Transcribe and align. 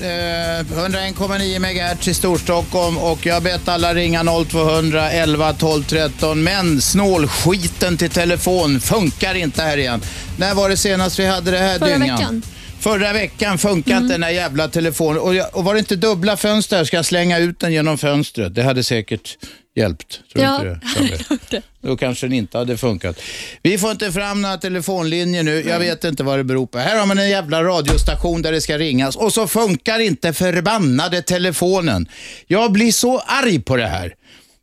Eh, 0.00 0.64
101,9 0.64 1.58
MHz 1.58 2.08
i 2.08 2.14
Storstockholm 2.14 2.98
och 2.98 3.26
jag 3.26 3.34
har 3.34 3.40
bett 3.40 3.68
alla 3.68 3.94
ringa 3.94 4.22
0200 4.48 5.10
11 5.10 5.52
12 5.52 5.84
13 5.84 6.42
men 6.42 6.80
snålskiten 6.82 7.96
till 7.96 8.10
telefon 8.10 8.80
funkar 8.80 9.34
inte 9.34 9.62
här 9.62 9.76
igen. 9.76 10.02
När 10.38 10.54
var 10.54 10.68
det 10.68 10.76
senast 10.76 11.18
vi 11.18 11.26
hade 11.26 11.50
det 11.50 11.58
här 11.58 11.78
Förra 11.78 11.88
dyngan? 11.98 12.16
veckan. 12.16 12.42
Förra 12.80 13.12
veckan 13.12 13.58
funkar 13.58 13.96
inte 13.96 14.14
den 14.14 14.22
här 14.22 14.30
jävla 14.30 14.68
telefonen. 14.68 15.20
Och, 15.20 15.34
jag, 15.34 15.56
och 15.56 15.64
var 15.64 15.74
det 15.74 15.78
inte 15.78 15.96
dubbla 15.96 16.36
fönster 16.36 16.84
ska 16.84 16.96
jag 16.96 17.06
slänga 17.06 17.38
ut 17.38 17.58
den 17.60 17.72
genom 17.72 17.98
fönstret. 17.98 18.54
Det 18.54 18.62
hade 18.62 18.82
säkert 18.82 19.38
hjälpt. 19.76 20.20
Tror 20.32 20.44
Ja, 20.44 20.60
inte 21.00 21.38
det? 21.50 21.62
Då 21.80 21.96
kanske 21.96 22.26
den 22.26 22.32
inte 22.32 22.58
hade 22.58 22.76
funkat. 22.76 23.20
Vi 23.62 23.78
får 23.78 23.90
inte 23.90 24.12
fram 24.12 24.42
några 24.42 24.56
telefonlinjer 24.56 25.42
nu. 25.42 25.64
Jag 25.68 25.78
vet 25.78 26.04
inte 26.04 26.22
vad 26.24 26.38
det 26.38 26.44
beror 26.44 26.66
på. 26.66 26.78
Här 26.78 26.98
har 26.98 27.06
man 27.06 27.18
en 27.18 27.30
jävla 27.30 27.64
radiostation 27.64 28.42
där 28.42 28.52
det 28.52 28.60
ska 28.60 28.78
ringas 28.78 29.16
och 29.16 29.32
så 29.32 29.46
funkar 29.48 29.98
inte 29.98 30.32
förbannade 30.32 31.22
telefonen. 31.22 32.08
Jag 32.46 32.72
blir 32.72 32.92
så 32.92 33.18
arg 33.18 33.58
på 33.60 33.76
det 33.76 33.86
här. 33.86 34.14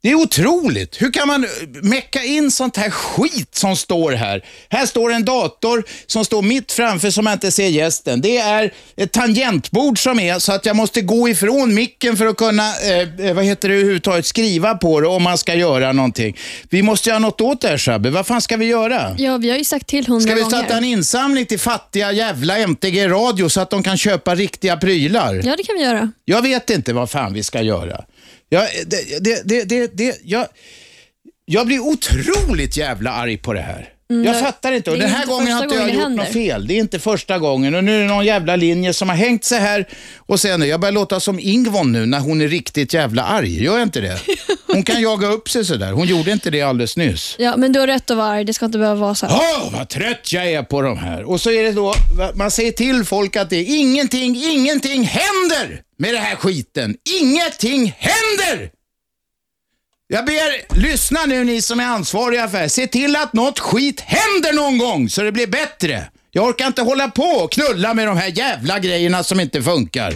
Det 0.03 0.09
är 0.11 0.15
otroligt. 0.15 1.01
Hur 1.01 1.11
kan 1.11 1.27
man 1.27 1.43
eh, 1.43 1.49
mecka 1.81 2.23
in 2.23 2.51
sånt 2.51 2.77
här 2.77 2.89
skit 2.89 3.55
som 3.55 3.75
står 3.75 4.11
här? 4.11 4.45
Här 4.69 4.85
står 4.85 5.11
en 5.13 5.25
dator 5.25 5.83
som 6.07 6.25
står 6.25 6.41
mitt 6.41 6.71
framför 6.71 7.09
som 7.09 7.25
jag 7.25 7.35
inte 7.35 7.51
ser 7.51 7.67
gästen. 7.67 8.21
Det 8.21 8.37
är 8.37 8.73
ett 8.95 9.11
tangentbord 9.11 10.03
som 10.03 10.19
är 10.19 10.39
så 10.39 10.51
att 10.53 10.65
jag 10.65 10.75
måste 10.75 11.01
gå 11.01 11.29
ifrån 11.29 11.73
micken 11.75 12.17
för 12.17 12.25
att 12.25 12.37
kunna, 12.37 12.73
eh, 12.79 13.27
eh, 13.27 13.33
vad 13.33 13.45
heter 13.45 13.69
det 13.69 13.75
överhuvudtaget, 13.75 14.25
skriva 14.25 14.75
på 14.75 14.99
det 15.01 15.07
om 15.07 15.23
man 15.23 15.37
ska 15.37 15.53
göra 15.55 15.91
någonting. 15.91 16.37
Vi 16.69 16.81
måste 16.81 17.09
göra 17.09 17.19
något 17.19 17.41
åt 17.41 17.61
det 17.61 17.67
här 17.67 17.77
Shabbe. 17.77 18.09
Vad 18.09 18.27
fan 18.27 18.41
ska 18.41 18.57
vi 18.57 18.65
göra? 18.65 19.15
Ja, 19.17 19.37
vi 19.37 19.49
har 19.49 19.57
ju 19.57 19.63
sagt 19.63 19.87
till 19.87 20.07
hundra 20.07 20.21
Ska 20.21 20.35
vi 20.35 20.41
gånger. 20.41 20.57
starta 20.57 20.77
en 20.77 20.83
insamling 20.83 21.45
till 21.45 21.59
fattiga 21.59 22.11
jävla 22.11 22.57
MTG 22.57 23.07
Radio 23.07 23.49
så 23.49 23.61
att 23.61 23.69
de 23.69 23.83
kan 23.83 23.97
köpa 23.97 24.35
riktiga 24.35 24.77
prylar? 24.77 25.41
Ja, 25.43 25.55
det 25.57 25.63
kan 25.63 25.75
vi 25.75 25.83
göra. 25.83 26.11
Jag 26.25 26.41
vet 26.41 26.69
inte 26.69 26.93
vad 26.93 27.09
fan 27.09 27.33
vi 27.33 27.43
ska 27.43 27.61
göra. 27.61 28.03
Jag, 28.53 28.69
det, 28.85 29.23
det, 29.23 29.41
det, 29.45 29.63
det, 29.63 29.97
det, 29.97 30.19
jag, 30.23 30.47
jag 31.45 31.67
blir 31.67 31.79
otroligt 31.79 32.77
jävla 32.77 33.11
arg 33.11 33.37
på 33.37 33.53
det 33.53 33.61
här. 33.61 33.92
Mm, 34.13 34.25
jag 34.33 34.39
fattar 34.39 34.71
inte. 34.71 34.91
Och 34.91 34.97
den 34.97 35.09
här 35.09 35.25
gången 35.25 35.51
har 35.53 35.63
inte 35.63 35.75
jag 35.75 35.89
gjort 35.89 36.01
händer. 36.01 36.23
något 36.23 36.33
fel. 36.33 36.67
Det 36.67 36.73
är 36.73 36.77
inte 36.79 36.99
första 36.99 37.39
gången. 37.39 37.75
Och 37.75 37.83
nu 37.83 37.95
är 37.95 38.01
det 38.01 38.07
någon 38.07 38.25
jävla 38.25 38.55
linje 38.55 38.93
som 38.93 39.09
har 39.09 39.15
hängt 39.15 39.43
sig 39.43 39.59
här. 39.59 39.87
Och 40.17 40.39
sen, 40.39 40.67
jag 40.69 40.79
börjar 40.79 40.91
låta 40.91 41.19
som 41.19 41.39
Ingvon 41.39 41.91
nu 41.91 42.05
när 42.05 42.19
hon 42.19 42.41
är 42.41 42.47
riktigt 42.47 42.93
jävla 42.93 43.23
arg. 43.23 43.63
Gör 43.63 43.73
jag 43.73 43.83
inte 43.83 44.01
det? 44.01 44.19
Hon 44.67 44.83
kan 44.83 45.01
jaga 45.01 45.27
upp 45.27 45.49
sig 45.49 45.65
sådär. 45.65 45.91
Hon 45.91 46.07
gjorde 46.07 46.31
inte 46.31 46.49
det 46.49 46.61
alldeles 46.61 46.97
nyss. 46.97 47.35
Ja, 47.39 47.57
men 47.57 47.71
du 47.73 47.79
har 47.79 47.87
rätt 47.87 48.11
att 48.11 48.17
vara 48.17 48.27
arg. 48.27 48.43
Det 48.45 48.53
ska 48.53 48.65
inte 48.65 48.77
behöva 48.77 48.99
vara 48.99 49.15
så 49.15 49.25
här. 49.25 49.35
Åh, 49.35 49.73
vad 49.73 49.89
trött 49.89 50.33
jag 50.33 50.51
är 50.51 50.63
på 50.63 50.81
de 50.81 50.97
här. 50.97 51.23
Och 51.23 51.41
så 51.41 51.51
är 51.51 51.63
det 51.63 51.71
då, 51.71 51.93
man 52.35 52.51
säger 52.51 52.71
till 52.71 53.05
folk 53.05 53.35
att 53.35 53.49
det 53.49 53.55
är 53.57 53.77
ingenting, 53.79 54.35
ingenting 54.35 55.03
händer 55.03 55.81
med 55.99 56.13
det 56.13 56.19
här 56.19 56.35
skiten. 56.35 56.95
Ingenting 57.21 57.95
händer! 57.99 58.69
Jag 60.07 60.25
ber, 60.25 60.75
lyssna 60.81 61.25
nu 61.25 61.43
ni 61.43 61.61
som 61.61 61.79
är 61.79 61.85
ansvariga 61.85 62.47
för 62.49 62.61
det. 62.61 62.69
Se 62.69 62.87
till 62.87 63.15
att 63.15 63.33
något 63.33 63.59
skit 63.59 63.99
händer 64.01 64.53
någon 64.53 64.77
gång 64.77 65.09
så 65.09 65.21
det 65.21 65.31
blir 65.31 65.47
bättre. 65.47 66.03
Jag 66.31 66.45
orkar 66.45 66.67
inte 66.67 66.81
hålla 66.81 67.07
på 67.07 67.23
och 67.23 67.51
knulla 67.51 67.93
med 67.93 68.07
de 68.07 68.17
här 68.17 68.27
jävla 68.37 68.79
grejerna 68.79 69.23
som 69.23 69.39
inte 69.39 69.61
funkar. 69.63 70.13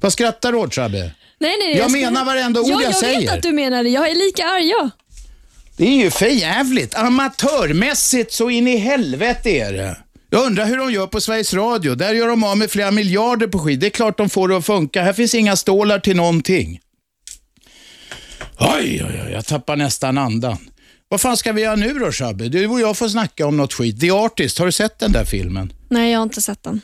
Vad 0.00 0.12
skrattar 0.12 0.52
du 0.52 0.58
åt 0.58 0.74
Shabbe? 0.74 1.10
Nej, 1.40 1.56
nej, 1.58 1.76
Jag 1.76 1.90
ska- 1.90 2.00
menar 2.00 2.24
varenda 2.24 2.60
ord 2.60 2.66
ja, 2.68 2.72
jag 2.82 2.90
jag 2.90 2.96
säger. 2.96 3.20
vet 3.20 3.30
att 3.30 3.42
du 3.42 3.52
menar 3.52 3.82
det. 3.84 3.88
Jag 3.90 4.10
är 4.10 4.14
lika 4.14 4.44
arg, 4.44 4.68
ja. 4.68 4.90
Det 5.76 5.84
är 5.86 5.96
ju 6.04 6.10
för 6.10 6.26
jävligt. 6.26 6.94
Amatörmässigt 6.94 8.32
så 8.32 8.50
in 8.50 8.68
i 8.68 8.76
helvete 8.76 9.50
är 9.50 9.72
det. 9.72 9.96
Jag 10.30 10.44
undrar 10.46 10.64
hur 10.66 10.76
de 10.76 10.92
gör 10.92 11.06
på 11.06 11.20
Sveriges 11.20 11.54
Radio. 11.54 11.94
Där 11.94 12.14
gör 12.14 12.28
de 12.28 12.44
av 12.44 12.56
med 12.58 12.70
flera 12.70 12.90
miljarder 12.90 13.46
på 13.46 13.58
skit. 13.58 13.80
Det 13.80 13.86
är 13.86 13.90
klart 13.90 14.18
de 14.18 14.30
får 14.30 14.48
det 14.48 14.56
att 14.56 14.66
funka. 14.66 15.02
Här 15.02 15.12
finns 15.12 15.34
inga 15.34 15.56
stålar 15.56 15.98
till 15.98 16.16
någonting. 16.16 16.80
Oj, 18.58 19.04
oj, 19.08 19.22
oj, 19.26 19.32
jag 19.32 19.46
tappar 19.46 19.76
nästan 19.76 20.18
andan. 20.18 20.56
Vad 21.08 21.20
fan 21.20 21.36
ska 21.36 21.52
vi 21.52 21.62
göra 21.62 21.76
nu 21.76 21.92
då 21.94 22.12
Shabbe? 22.12 22.48
Du 22.48 22.66
och 22.66 22.80
jag 22.80 22.96
får 22.96 23.08
snacka 23.08 23.46
om 23.46 23.56
något 23.56 23.72
skit. 23.72 24.00
The 24.00 24.10
Artist, 24.10 24.58
har 24.58 24.66
du 24.66 24.72
sett 24.72 24.98
den 24.98 25.12
där 25.12 25.24
filmen? 25.24 25.72
Nej, 25.88 26.12
jag 26.12 26.18
har 26.18 26.22
inte 26.22 26.42
sett 26.42 26.62
den. 26.62 26.80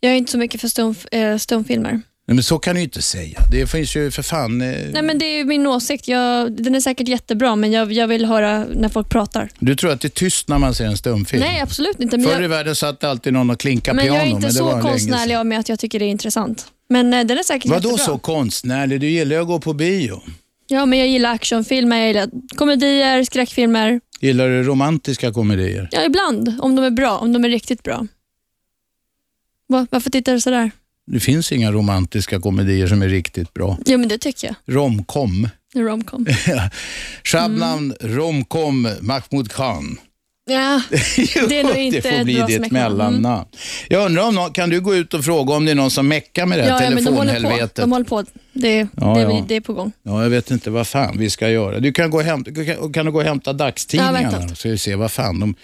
Jag 0.00 0.12
är 0.12 0.16
inte 0.16 0.32
så 0.32 0.38
mycket 0.38 0.60
för 0.60 0.94
äh, 1.16 1.36
stumfilmer. 1.38 2.00
Nej, 2.26 2.34
men 2.34 2.44
så 2.44 2.58
kan 2.58 2.74
du 2.74 2.80
ju 2.80 2.84
inte 2.84 3.02
säga. 3.02 3.40
Det 3.50 3.66
finns 3.66 3.96
ju 3.96 4.10
för 4.10 4.22
fan... 4.22 4.62
Eh, 4.62 4.76
Nej, 4.92 5.02
men 5.02 5.18
det 5.18 5.24
är 5.24 5.36
ju 5.36 5.44
min 5.44 5.66
åsikt. 5.66 6.08
Jag, 6.08 6.52
den 6.52 6.74
är 6.74 6.80
säkert 6.80 7.08
jättebra, 7.08 7.56
men 7.56 7.72
jag, 7.72 7.92
jag 7.92 8.08
vill 8.08 8.24
höra 8.24 8.64
när 8.74 8.88
folk 8.88 9.08
pratar. 9.08 9.48
Du 9.58 9.76
tror 9.76 9.92
att 9.92 10.00
det 10.00 10.08
är 10.08 10.10
tyst 10.10 10.48
när 10.48 10.58
man 10.58 10.74
ser 10.74 10.84
en 10.84 10.96
stumfilm? 10.96 11.40
Nej, 11.40 11.60
absolut 11.60 12.00
inte. 12.00 12.16
Men 12.18 12.26
Förr 12.30 12.40
i 12.40 12.42
jag, 12.42 12.48
världen 12.48 12.76
satt 12.76 13.04
alltid 13.04 13.32
någon 13.32 13.50
och 13.50 13.60
klinkade 13.60 13.96
men 13.96 14.04
piano, 14.04 14.18
jag 14.18 14.26
är 14.26 14.30
inte 14.30 14.40
men 14.40 14.48
det 14.48 14.58
så 14.58 14.80
konstnärlig 14.80 15.34
av 15.34 15.46
mig 15.46 15.58
att 15.58 15.68
jag 15.68 15.78
tycker 15.78 15.98
det 15.98 16.04
är 16.04 16.10
intressant. 16.10 16.66
Men 16.88 17.14
eh, 17.14 17.24
den 17.24 17.38
är 17.38 17.42
säkert 17.42 17.70
Vadå 17.70 17.88
jättebra. 17.88 18.04
så 18.04 18.18
konstnärlig? 18.18 19.00
Du 19.00 19.08
gillar 19.08 19.36
ju 19.36 19.42
att 19.42 19.48
gå 19.48 19.60
på 19.60 19.72
bio. 19.72 20.22
Ja, 20.66 20.86
men 20.86 20.98
jag 20.98 21.08
gillar 21.08 21.32
actionfilmer, 21.32 21.96
jag 21.98 22.06
gillar 22.08 22.30
komedier, 22.56 23.24
skräckfilmer. 23.24 24.00
Gillar 24.20 24.48
du 24.48 24.62
romantiska 24.62 25.32
komedier? 25.32 25.88
Ja, 25.92 26.04
ibland. 26.04 26.54
Om 26.60 26.76
de 26.76 26.84
är 26.84 26.90
bra, 26.90 27.18
om 27.18 27.32
de 27.32 27.44
är 27.44 27.48
riktigt 27.48 27.82
bra. 27.82 28.06
Va, 29.68 29.86
varför 29.90 30.10
tittar 30.10 30.32
du 30.32 30.40
sådär? 30.40 30.70
Det 31.06 31.20
finns 31.20 31.52
inga 31.52 31.72
romantiska 31.72 32.40
komedier 32.40 32.86
som 32.86 33.02
är 33.02 33.08
riktigt 33.08 33.54
bra. 33.54 33.78
Ja, 33.86 33.98
men 33.98 34.08
det 34.08 34.18
tycker 34.18 34.46
jag. 34.46 34.74
Romcom. 34.74 35.48
Romcom. 35.74 36.26
Shabnam 37.24 37.78
Mm. 38.00 38.16
Romcom 38.16 38.88
Mahmoud 39.00 39.52
Khan. 39.52 39.98
Ja, 40.46 40.82
det 41.48 41.58
är 41.60 41.64
nog 41.64 41.76
inte 41.76 42.00
det 42.00 42.16
får 42.18 42.24
bli 42.24 42.34
ditt 42.34 42.44
smeknamn. 42.46 43.00
Mm. 43.00 43.22
mellannamn. 43.22 43.46
Jag 43.88 44.06
undrar 44.06 44.28
om 44.28 44.34
någon, 44.34 44.52
kan 44.52 44.70
du 44.70 44.80
gå 44.80 44.94
ut 44.94 45.14
och 45.14 45.24
fråga 45.24 45.54
om 45.54 45.64
det 45.64 45.70
är 45.70 45.74
någon 45.74 45.90
som 45.90 46.08
meckar 46.08 46.46
med 46.46 46.58
det 46.58 46.62
här 46.62 46.70
ja, 46.70 46.84
ja, 46.84 46.90
men 46.90 47.04
de 47.04 47.14
håller 47.14 47.32
på. 47.32 47.36
telefonhelvetet? 47.36 47.76
De 47.76 47.92
håller 47.92 48.04
på. 48.04 48.24
Det, 48.52 48.86
Ja, 48.96 49.14
det, 49.14 49.20
ja. 49.20 49.44
det 49.48 49.56
är 49.56 49.60
på 49.60 49.72
gång. 49.72 49.92
Ja, 50.02 50.22
jag 50.22 50.30
vet 50.30 50.50
inte 50.50 50.70
vad 50.70 50.86
fan 50.86 51.18
vi 51.18 51.30
ska 51.30 51.48
göra. 51.50 51.80
Du 51.80 51.92
kan 51.92 52.10
gå 52.10 52.18
och 52.18 52.24
hämta, 52.24 52.50
kan, 52.64 52.92
kan 52.92 53.06
du 53.06 53.12
gå 53.12 53.18
och 53.18 53.24
hämta 53.24 53.50
Ja, 53.50 53.52
dagstidningarna 53.54 54.30
vänta. 54.38 54.54
så 54.54 54.68
vi 54.68 54.78
ser 54.78 54.96
vad 54.96 55.12
fan 55.12 55.40
de, 55.40 55.54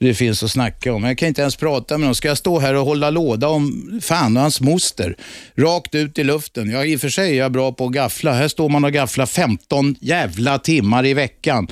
det 0.00 0.14
finns 0.14 0.42
att 0.42 0.50
snacka 0.50 0.92
om. 0.94 1.04
Jag 1.04 1.18
kan 1.18 1.28
inte 1.28 1.40
ens 1.40 1.56
prata 1.56 1.98
med 1.98 2.06
dem. 2.08 2.14
Ska 2.14 2.28
jag 2.28 2.38
stå 2.38 2.58
här 2.58 2.74
och 2.74 2.86
hålla 2.86 3.10
låda 3.10 3.48
om 3.48 3.98
fan 4.02 4.36
och 4.36 4.42
hans 4.42 4.60
moster? 4.60 5.16
Rakt 5.56 5.94
ut 5.94 6.18
i 6.18 6.24
luften. 6.24 6.70
Jag, 6.70 6.88
I 6.88 6.96
och 6.96 7.00
för 7.00 7.08
sig 7.08 7.30
är 7.30 7.38
jag 7.38 7.52
bra 7.52 7.72
på 7.72 7.86
att 7.86 7.92
gaffla. 7.92 8.32
Här 8.32 8.48
står 8.48 8.68
man 8.68 8.84
och 8.84 8.92
gafflar 8.92 9.26
15 9.26 9.96
jävla 10.00 10.58
timmar 10.58 11.06
i 11.06 11.14
veckan. 11.14 11.68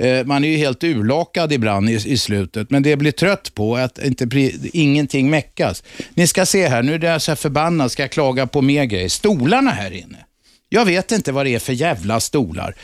Eh, 0.00 0.26
man 0.26 0.44
är 0.44 0.48
ju 0.48 0.56
helt 0.56 0.84
urlakad 0.84 1.52
ibland 1.52 1.90
i, 1.90 1.92
i 1.92 2.18
slutet, 2.18 2.70
men 2.70 2.82
det 2.82 2.96
blir 2.96 3.12
trött 3.12 3.54
på 3.54 3.76
att 3.76 3.98
inte, 3.98 4.28
ingenting 4.72 5.30
meckas. 5.30 5.82
Ni 6.14 6.26
ska 6.26 6.46
se 6.46 6.68
här, 6.68 6.82
nu 6.82 6.94
är 6.94 7.04
jag 7.04 7.22
så 7.22 7.30
här 7.30 7.36
förbannad, 7.36 7.92
ska 7.92 8.02
jag 8.02 8.10
klaga 8.10 8.46
på 8.46 8.62
mer 8.62 8.84
grejer. 8.84 9.08
Stolarna 9.08 9.70
här 9.70 9.90
inne. 9.90 10.18
Jag 10.68 10.84
vet 10.84 11.12
inte 11.12 11.32
vad 11.32 11.46
det 11.46 11.54
är 11.54 11.58
för 11.58 11.72
jävla 11.72 12.20
stolar. 12.20 12.74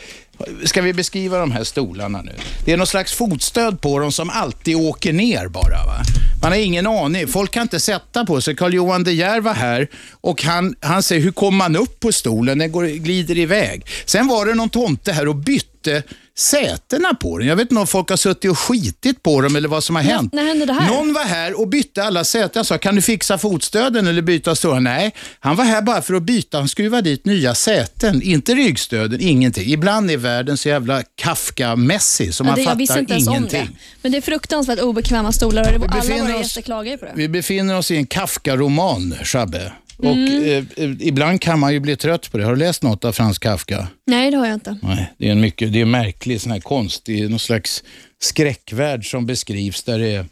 Ska 0.63 0.81
vi 0.81 0.93
beskriva 0.93 1.39
de 1.39 1.51
här 1.51 1.63
stolarna 1.63 2.21
nu? 2.21 2.31
Det 2.65 2.73
är 2.73 2.77
någon 2.77 2.87
slags 2.87 3.13
fotstöd 3.13 3.81
på 3.81 3.99
dem 3.99 4.11
som 4.11 4.29
alltid 4.29 4.75
åker 4.75 5.13
ner 5.13 5.47
bara. 5.47 5.85
Va? 5.85 6.01
Man 6.41 6.51
har 6.51 6.59
ingen 6.59 6.87
aning. 6.87 7.27
Folk 7.27 7.51
kan 7.51 7.61
inte 7.61 7.79
sätta 7.79 8.25
på 8.25 8.41
sig. 8.41 8.55
Carl-Johan 8.55 9.03
De 9.03 9.11
Geer 9.11 9.41
var 9.41 9.53
här 9.53 9.87
och 10.11 10.43
han, 10.43 10.75
han 10.81 11.03
säger, 11.03 11.21
hur 11.21 11.31
kommer 11.31 11.57
man 11.57 11.75
upp 11.75 11.99
på 11.99 12.11
stolen? 12.11 12.57
Den 12.57 12.71
går, 12.71 12.85
glider 12.85 13.37
iväg. 13.37 13.85
Sen 14.05 14.27
var 14.27 14.45
det 14.45 14.53
någon 14.53 14.69
tomte 14.69 15.11
här 15.11 15.27
och 15.27 15.35
bytte 15.35 16.03
sätena 16.37 17.13
på 17.13 17.37
den. 17.37 17.47
Jag 17.47 17.55
vet 17.55 17.71
inte 17.71 17.81
om 17.81 17.87
folk 17.87 18.09
har 18.09 18.17
suttit 18.17 18.51
och 18.51 18.59
skitit 18.59 19.23
på 19.23 19.41
dem 19.41 19.55
eller 19.55 19.67
vad 19.69 19.83
som 19.83 19.95
har 19.95 20.03
hänt. 20.03 20.33
när 20.33 20.43
hände 20.45 20.65
det 20.65 20.73
här? 20.73 20.89
Någon 20.89 21.13
var 21.13 21.23
här 21.23 21.59
och 21.59 21.67
bytte 21.67 22.03
alla 22.03 22.23
säten. 22.23 22.51
Jag 22.59 22.65
sa, 22.65 22.77
kan 22.77 22.95
du 22.95 23.01
fixa 23.01 23.37
fotstöden 23.37 24.07
eller 24.07 24.21
byta 24.21 24.55
stolar? 24.55 24.79
Nej, 24.79 25.13
han 25.39 25.55
var 25.55 25.63
här 25.65 25.81
bara 25.81 26.01
för 26.01 26.13
att 26.13 26.23
byta. 26.23 26.57
Han 26.57 26.69
skruvar 26.69 27.01
dit 27.01 27.25
nya 27.25 27.55
säten, 27.55 28.21
inte 28.21 28.53
ryggstöden, 28.55 29.21
ingenting. 29.21 29.69
Ibland 29.69 30.11
är 30.11 30.17
världen 30.17 30.57
så 30.57 30.69
jävla 30.69 31.01
Kafka-mässig 31.21 32.31
så 32.33 32.43
Ja, 32.43 32.45
man 32.45 32.55
det, 32.55 32.61
jag 32.61 32.77
fattar 32.87 32.99
inte 32.99 33.13
ens 33.13 33.27
om 33.27 33.33
ingenting. 33.35 33.65
det. 33.73 33.79
Men 34.01 34.11
det 34.11 34.17
är 34.17 34.21
fruktansvärt 34.21 34.79
obekväma 34.79 35.31
stolar 35.31 35.77
och 35.77 35.91
alla 35.91 36.03
våra 36.23 36.35
oss- 36.35 36.41
gäster 36.41 36.61
klagar 36.61 36.91
ju 36.91 36.97
på 36.97 37.05
det. 37.05 37.11
Vi 37.15 37.29
befinner 37.29 37.77
oss 37.77 37.91
i 37.91 37.95
en 37.95 38.05
Kafka-roman, 38.07 39.15
Shabbe. 39.23 39.71
Och 39.97 40.05
Mm. 40.05 40.67
eh, 40.77 40.91
ibland 41.07 41.41
kan 41.41 41.59
man 41.59 41.73
ju 41.73 41.79
bli 41.79 41.95
trött 41.97 42.31
på 42.31 42.37
det. 42.37 42.43
Har 42.43 42.51
du 42.51 42.59
läst 42.59 42.83
något 42.83 43.05
av 43.05 43.11
Frans 43.11 43.39
Kafka? 43.39 43.87
Nej, 44.05 44.31
det 44.31 44.37
har 44.37 44.45
jag 44.45 44.53
inte. 44.53 44.77
Nej, 44.81 45.13
det 45.17 45.27
är 45.27 45.31
en 45.31 45.41
mycket, 45.41 45.73
det 45.73 45.79
är 45.79 45.83
en 45.83 45.91
märklig 45.91 46.41
sån 46.41 46.51
här 46.51 46.59
konst. 46.59 47.05
Det 47.05 47.19
är 47.21 47.29
någon 47.29 47.39
slags 47.39 47.83
skräckvärld 48.21 49.11
som 49.11 49.25
beskrivs 49.25 49.83
där 49.83 49.99
det 49.99 50.07
är, 50.07 50.25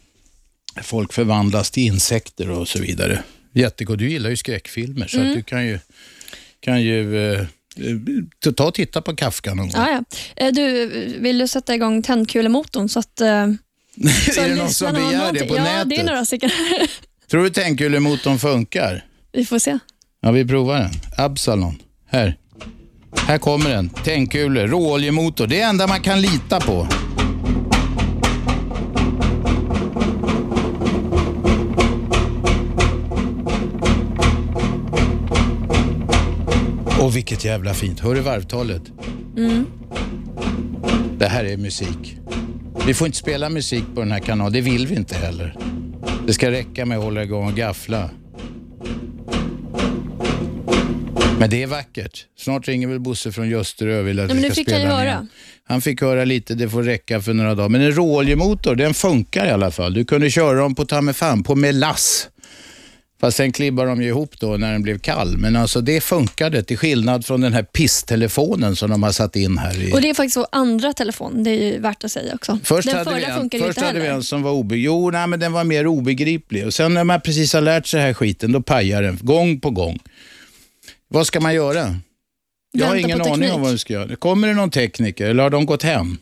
folk 0.82 1.12
förvandlas 1.12 1.70
till 1.70 1.82
insekter 1.82 2.50
och 2.50 2.68
så 2.68 2.78
vidare. 2.78 3.22
Jättegott. 3.52 3.98
Du 3.98 4.10
gillar 4.10 4.30
ju 4.30 4.36
skräckfilmer 4.36 5.06
så 5.06 5.16
Mm. 5.16 5.28
att 5.30 5.36
du 5.36 5.42
kan 5.42 5.66
ju, 5.66 5.78
kan 6.60 6.82
ju 6.82 7.32
eh, 7.32 7.40
eh, 7.40 8.52
ta 8.56 8.64
och 8.66 8.74
titta 8.74 9.02
på 9.02 9.16
Kafka 9.16 9.54
någon 9.54 9.68
gång. 9.68 9.82
Ja, 9.82 9.90
ja. 10.36 10.44
Eh, 10.46 10.52
Du, 10.52 10.86
vill 11.18 11.38
du 11.38 11.48
sätta 11.48 11.74
igång 11.74 12.02
tändkulemotorn 12.02 12.88
så 12.88 12.98
att... 12.98 13.20
eh, 13.20 13.26
så 14.34 14.40
är 14.40 14.48
det 14.48 14.54
någon 14.54 14.70
som 14.70 14.92
begär 14.92 15.32
det 15.32 15.44
på 15.44 15.56
ja, 15.56 15.62
nätet? 15.62 15.88
det 15.90 15.96
är 15.96 16.04
några 16.04 16.24
stycken. 16.24 16.50
Tror 17.30 17.42
du 17.44 17.50
tändkulemotorn 17.50 18.38
funkar? 18.38 19.04
Vi 19.32 19.44
får 19.44 19.58
se. 19.58 19.78
Ja, 20.20 20.30
vi 20.30 20.44
provar 20.44 20.80
den. 20.80 20.90
Absalon. 21.18 21.74
Här. 22.06 22.36
Här 23.16 23.38
kommer 23.38 23.70
den. 23.70 23.88
Tändkulor, 23.88 24.66
råoljemotor. 24.66 25.46
Det 25.46 25.56
är 25.56 25.58
det 25.58 25.64
enda 25.64 25.86
man 25.86 26.00
kan 26.02 26.20
lita 26.20 26.60
på. 26.60 26.88
Och 37.00 37.16
vilket 37.16 37.44
jävla 37.44 37.74
fint. 37.74 38.00
Hör 38.00 38.14
du 38.14 38.20
varvtalet? 38.20 38.82
Mm. 39.36 39.66
Det 41.18 41.26
här 41.26 41.44
är 41.44 41.56
musik. 41.56 42.18
Vi 42.86 42.94
får 42.94 43.06
inte 43.06 43.18
spela 43.18 43.48
musik 43.48 43.84
på 43.94 44.00
den 44.00 44.12
här 44.12 44.18
kanalen. 44.18 44.52
Det 44.52 44.60
vill 44.60 44.86
vi 44.86 44.96
inte 44.96 45.14
heller. 45.14 45.56
Det 46.26 46.32
ska 46.32 46.50
räcka 46.50 46.86
med 46.86 46.98
att 46.98 47.04
hålla 47.04 47.22
igång 47.22 47.46
och 47.46 47.56
gaffla. 47.56 48.10
Men 51.38 51.50
det 51.50 51.62
är 51.62 51.66
vackert. 51.66 52.26
Snart 52.38 52.68
ringer 52.68 52.88
väl 52.88 53.00
Bosse 53.00 53.32
från 53.32 53.48
Ljusterö 53.48 54.00
och 54.00 54.08
vill 54.08 54.20
att 54.20 54.28
men 54.28 54.36
vi 54.36 54.42
ska 54.42 54.54
fick 54.54 54.70
han 54.70 54.80
spela 54.80 54.90
ju 54.90 54.96
höra. 54.96 55.26
Han 55.64 55.80
fick 55.80 56.00
höra 56.00 56.24
lite, 56.24 56.54
det 56.54 56.68
får 56.68 56.82
räcka 56.82 57.20
för 57.20 57.34
några 57.34 57.54
dagar. 57.54 57.68
Men 57.68 57.80
en 57.80 57.92
råoljemotor, 57.92 58.74
den 58.74 58.94
funkar 58.94 59.46
i 59.46 59.50
alla 59.50 59.70
fall. 59.70 59.94
Du 59.94 60.04
kunde 60.04 60.30
köra 60.30 60.58
dem 60.58 60.74
på 60.74 60.84
ta 60.84 61.12
fan, 61.12 61.42
på 61.42 61.54
melass. 61.54 62.28
Fast 63.20 63.36
sen 63.36 63.52
klibbar 63.52 63.86
de 63.86 64.02
ju 64.02 64.08
ihop 64.08 64.40
då 64.40 64.56
när 64.56 64.72
den 64.72 64.82
blev 64.82 64.98
kall. 64.98 65.38
Men 65.38 65.56
alltså 65.56 65.80
det 65.80 66.00
funkade 66.00 66.62
till 66.62 66.78
skillnad 66.78 67.26
från 67.26 67.40
den 67.40 67.52
här 67.52 67.62
pisstelefonen 67.62 68.76
som 68.76 68.90
de 68.90 69.02
har 69.02 69.12
satt 69.12 69.36
in 69.36 69.58
här. 69.58 69.82
I... 69.82 69.92
Och 69.92 70.00
Det 70.00 70.10
är 70.10 70.14
faktiskt 70.14 70.36
vår 70.36 70.46
andra 70.52 70.92
telefon, 70.92 71.44
det 71.44 71.50
är 71.50 71.72
ju 71.72 71.78
värt 71.78 72.04
att 72.04 72.12
säga 72.12 72.34
också. 72.34 72.58
Först 72.64 72.88
den 72.88 72.98
hade 72.98 73.14
vi 73.14 73.20
förra 73.20 73.32
en, 73.32 73.40
funkar 73.40 73.58
ju 73.58 73.64
först 73.64 73.78
inte 73.78 73.86
hade 73.86 74.00
vi 74.00 74.04
heller. 74.06 74.16
en 74.16 74.22
som 74.22 74.42
var. 74.42 74.74
Jo, 74.74 75.10
nej, 75.10 75.26
men 75.26 75.40
den 75.40 75.52
var 75.52 75.64
mer 75.64 75.86
obegriplig. 75.86 76.66
Och 76.66 76.74
sen 76.74 76.94
när 76.94 77.04
man 77.04 77.20
precis 77.20 77.52
har 77.52 77.60
lärt 77.60 77.86
sig 77.86 77.98
den 77.98 78.06
här 78.06 78.14
skiten, 78.14 78.52
då 78.52 78.62
pajar 78.62 79.02
den 79.02 79.18
gång 79.22 79.60
på 79.60 79.70
gång. 79.70 79.98
Vad 81.08 81.26
ska 81.26 81.40
man 81.40 81.54
göra? 81.54 81.94
Jag 82.72 82.86
har 82.86 82.94
Vänta 82.94 83.08
ingen 83.08 83.20
aning 83.20 83.52
om 83.52 83.62
vad 83.62 83.72
vi 83.72 83.78
ska 83.78 83.92
göra. 83.92 84.16
Kommer 84.16 84.48
det 84.48 84.54
någon 84.54 84.70
tekniker 84.70 85.26
eller 85.26 85.42
har 85.42 85.50
de 85.50 85.66
gått 85.66 85.82
hem? 85.82 86.18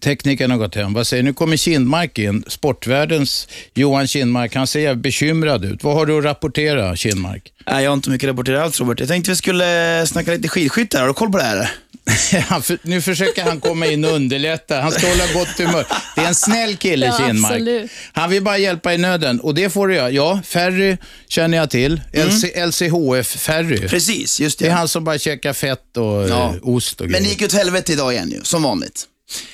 Teknikern 0.00 0.50
har 0.50 0.58
gått 0.58 0.74
hem. 0.74 0.92
Vad 0.92 1.06
säger 1.06 1.22
Nu 1.22 1.32
kommer 1.32 1.56
Kindmark 1.56 2.18
in, 2.18 2.44
sportvärldens 2.48 3.48
Johan 3.74 4.06
Kindmark. 4.08 4.54
Han 4.54 4.66
ser 4.66 4.94
bekymrad 4.94 5.64
ut. 5.64 5.84
Vad 5.84 5.94
har 5.94 6.06
du 6.06 6.18
att 6.18 6.24
rapportera, 6.24 6.96
Kindmark? 6.96 7.52
Nej, 7.66 7.84
jag 7.84 7.90
har 7.90 7.94
inte 7.94 8.10
mycket 8.10 8.26
att 8.28 8.30
rapportera 8.32 8.62
alls 8.64 8.80
Robert. 8.80 9.00
Jag 9.00 9.08
tänkte 9.08 9.30
vi 9.30 9.36
skulle 9.36 10.04
snacka 10.06 10.30
lite 10.30 10.48
skidskytte 10.48 10.96
här. 10.96 11.02
Har 11.02 11.08
du 11.08 11.14
koll 11.14 11.32
på 11.32 11.38
det 11.38 11.44
här? 11.44 11.70
Nu 12.82 13.00
försöker 13.00 13.42
han 13.44 13.60
komma 13.60 13.86
in 13.86 14.04
och 14.04 14.10
underlätta. 14.12 14.80
Han 14.80 14.92
ska 14.92 15.06
hålla 15.08 15.24
gott 15.34 15.58
humör. 15.58 15.86
Det 16.16 16.20
är 16.20 16.26
en 16.28 16.34
snäll 16.34 16.76
kille, 16.76 17.06
Ja, 17.06 17.18
Kindmark. 17.26 17.52
absolut. 17.52 17.90
Han 18.12 18.30
vill 18.30 18.42
bara 18.42 18.58
hjälpa 18.58 18.94
i 18.94 18.98
nöden 18.98 19.40
och 19.40 19.54
det 19.54 19.70
får 19.70 19.88
du 19.88 19.94
göra. 19.94 20.10
Ja, 20.10 20.40
Ferry 20.44 20.96
känner 21.28 21.58
jag 21.58 21.70
till. 21.70 22.00
LC, 22.12 22.44
LCHF 22.66 23.26
Ferry. 23.26 23.88
Precis, 23.88 24.40
just 24.40 24.58
det. 24.58 24.64
Det 24.64 24.70
är 24.70 24.74
han 24.74 24.88
som 24.88 25.04
bara 25.04 25.18
käkar 25.18 25.52
fett 25.52 25.96
och 25.96 26.04
Ja. 26.28 26.54
eh, 26.54 26.54
ost 26.62 27.00
och 27.00 27.06
Men 27.06 27.12
grejer. 27.12 27.24
det 27.24 27.30
gick 27.30 27.42
åt 27.42 27.52
helvete 27.52 27.92
idag 27.92 28.12
igen 28.12 28.30
ju, 28.30 28.40
som 28.42 28.62
vanligt. 28.62 29.04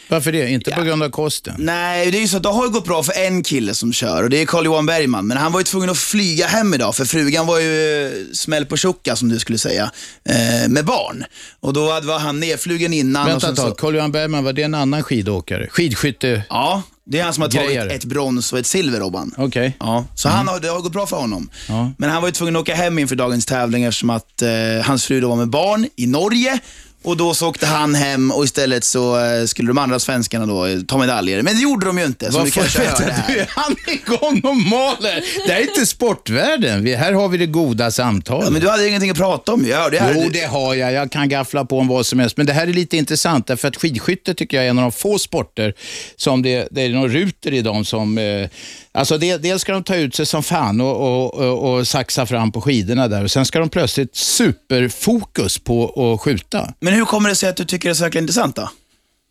Varför 0.09 0.33
det? 0.33 0.51
Inte 0.51 0.71
på 0.71 0.81
Ja. 0.81 0.85
grund 0.85 1.03
av 1.03 1.11
kosten? 1.11 1.55
Nej, 1.59 2.11
det 2.11 2.19
är 2.19 2.21
ju 2.23 2.29
så 2.29 2.37
att 2.37 2.43
det 2.43 2.49
har 2.49 2.69
gått 2.69 2.85
bra 2.85 3.03
för 3.03 3.13
en 3.27 3.43
kille 3.43 3.75
som 3.75 3.93
kör 3.93 4.23
och 4.23 4.31
det 4.31 4.43
är 4.43 4.47
Carl-Johan 4.47 4.87
Bergman. 4.87 5.27
Men 5.27 5.37
han 5.37 5.53
var 5.53 5.61
ju 5.61 5.65
tvungen 5.65 5.91
att 5.91 5.99
flyga 5.99 6.47
hem 6.47 6.75
idag 6.75 6.97
för 6.97 7.05
frugan 7.05 7.47
var 7.47 7.59
ju 7.61 8.07
eh, 8.07 8.13
smäll 8.33 8.67
på 8.67 8.77
tjocka 8.77 9.17
som 9.17 9.29
du 9.29 9.39
skulle 9.39 9.59
säga, 9.59 9.91
eh, 10.29 10.69
med 10.69 10.85
barn. 10.85 11.25
Och 11.61 11.73
då 11.73 11.87
var 11.87 12.19
han 12.19 12.41
nedflugen 12.41 12.93
innan. 12.93 13.27
Vänta 13.27 13.51
ett 13.51 13.57
tag, 13.57 13.69
så, 13.69 13.75
Carl-Johan 13.75 14.13
Bergman, 14.13 14.45
var 14.45 14.53
det 14.53 14.63
en 14.63 14.75
annan 14.75 15.03
skidåkare? 15.03 15.67
Skidskytte? 15.71 16.43
Ja, 16.49 16.83
det 17.05 17.19
är 17.19 17.25
han 17.25 17.35
som 17.35 17.43
har 17.43 17.49
tagit 17.51 17.67
Grejer. 17.69 17.87
ett 17.87 18.05
brons 18.05 18.53
och 18.53 18.59
ett 18.59 18.67
silver, 18.67 19.01
Robban. 19.01 19.35
Okej. 19.37 19.77
Ja, 19.81 20.05
så 20.15 20.29
han 20.29 20.49
har, 20.49 20.61
det 20.61 20.69
har 20.69 20.81
gått 20.81 20.93
bra 20.93 21.07
för 21.07 21.17
honom. 21.17 21.51
Ja. 21.69 21.91
Men 21.99 22.11
han 22.11 22.23
var 22.23 22.29
ju 22.29 22.33
tvungen 22.33 22.57
att 22.57 22.63
åka 22.63 22.75
hem 22.75 22.99
inför 22.99 23.17
dagens 23.17 23.47
tävling 23.47 23.85
eftersom 23.85 24.11
att 24.11 24.43
eh, 24.43 24.49
hans 24.85 25.07
fru 25.07 25.21
då 25.21 25.29
var 25.29 25.37
med 25.37 25.49
barn 25.49 25.87
i 25.97 26.07
Norge. 26.07 26.59
Och 27.03 27.17
då 27.17 27.35
så 27.35 27.49
åkte 27.49 27.67
han 27.67 27.95
hem 27.95 28.31
och 28.31 28.45
istället 28.45 28.85
så 28.85 29.25
eh, 29.25 29.45
skulle 29.45 29.69
de 29.69 29.79
andra 29.79 29.99
svenskarna 29.99 30.47
då 30.47 30.67
eh, 30.67 30.81
ta 30.81 30.99
medaljer. 30.99 31.43
Men 31.43 31.55
det 31.55 31.61
gjorde 31.63 31.87
de 31.87 31.99
ju 31.99 32.05
inte, 32.05 32.27
hörde 32.27 32.51
vänta, 32.79 33.05
här. 33.05 33.35
du, 33.35 33.47
han 33.49 33.77
är 33.87 33.93
igång 33.93 34.41
och 34.45 34.57
maler. 34.57 35.47
Det 35.47 35.53
här 35.53 35.61
är 35.61 35.69
inte 35.69 35.87
sportvärlden. 35.87 36.85
Vi, 36.85 36.95
här 36.95 37.13
har 37.13 37.29
vi 37.29 37.39
det 37.39 37.47
goda 37.47 37.91
samtalet. 37.91 38.45
Ja, 38.45 38.51
men 38.51 38.61
du 38.61 38.69
hade 38.69 38.89
ingenting 38.89 39.11
att 39.11 39.17
prata 39.17 39.53
om. 39.53 39.67
Jag 39.67 39.79
hörde 39.79 39.99
här. 39.99 40.15
Jo, 40.17 40.31
det 40.33 40.45
har 40.45 40.75
jag. 40.75 40.93
Jag 40.93 41.11
kan 41.11 41.29
gaffla 41.29 41.65
på 41.65 41.79
om 41.79 41.89
vad 41.89 42.07
som 42.07 42.19
helst. 42.19 42.37
Men 42.37 42.47
det 42.47 42.53
här 42.53 42.67
är 42.67 42.73
lite 42.73 42.97
intressant, 42.97 43.47
därför 43.47 43.69
att 43.69 43.77
skidskytte 43.77 44.35
tycker 44.35 44.57
jag 44.57 44.67
är 44.67 44.71
en 44.71 44.79
av 44.79 44.83
de 44.83 44.93
få 44.93 45.19
sporter 45.19 45.75
som 46.17 46.43
det, 46.43 46.69
det 46.71 46.83
är 46.83 46.89
några 46.89 47.09
ruter 47.09 47.53
i 47.53 47.63
dem 47.63 47.85
som... 47.85 48.19
Eh, 48.19 48.49
alltså 48.93 49.19
det, 49.19 49.37
dels 49.37 49.63
ska 49.63 49.73
de 49.73 49.85
ta 49.85 49.97
ut 49.97 50.15
sig 50.15 50.27
som 50.27 50.43
fan 50.43 50.81
och, 50.81 50.97
och, 50.97 51.35
och, 51.35 51.75
och 51.79 51.89
saxa 51.89 52.27
fram 52.27 52.53
på 52.53 52.61
skidorna 52.61 53.09
där. 53.09 53.25
Och 53.25 53.31
sen 53.31 53.47
ska 53.47 53.59
de 53.59 53.69
plötsligt 53.69 54.17
superfokus 54.17 55.59
på 55.59 56.13
att 56.15 56.21
skjuta. 56.21 56.75
Men 56.81 56.95
hur 56.95 57.05
kommer 57.05 57.29
det 57.29 57.35
sig 57.35 57.49
att 57.49 57.57
du 57.57 57.65
tycker 57.65 57.89
det 57.89 57.93
är 57.93 57.95
så 57.95 58.05
jäkla 58.05 58.21
intressant 58.21 58.57
då? 58.57 58.71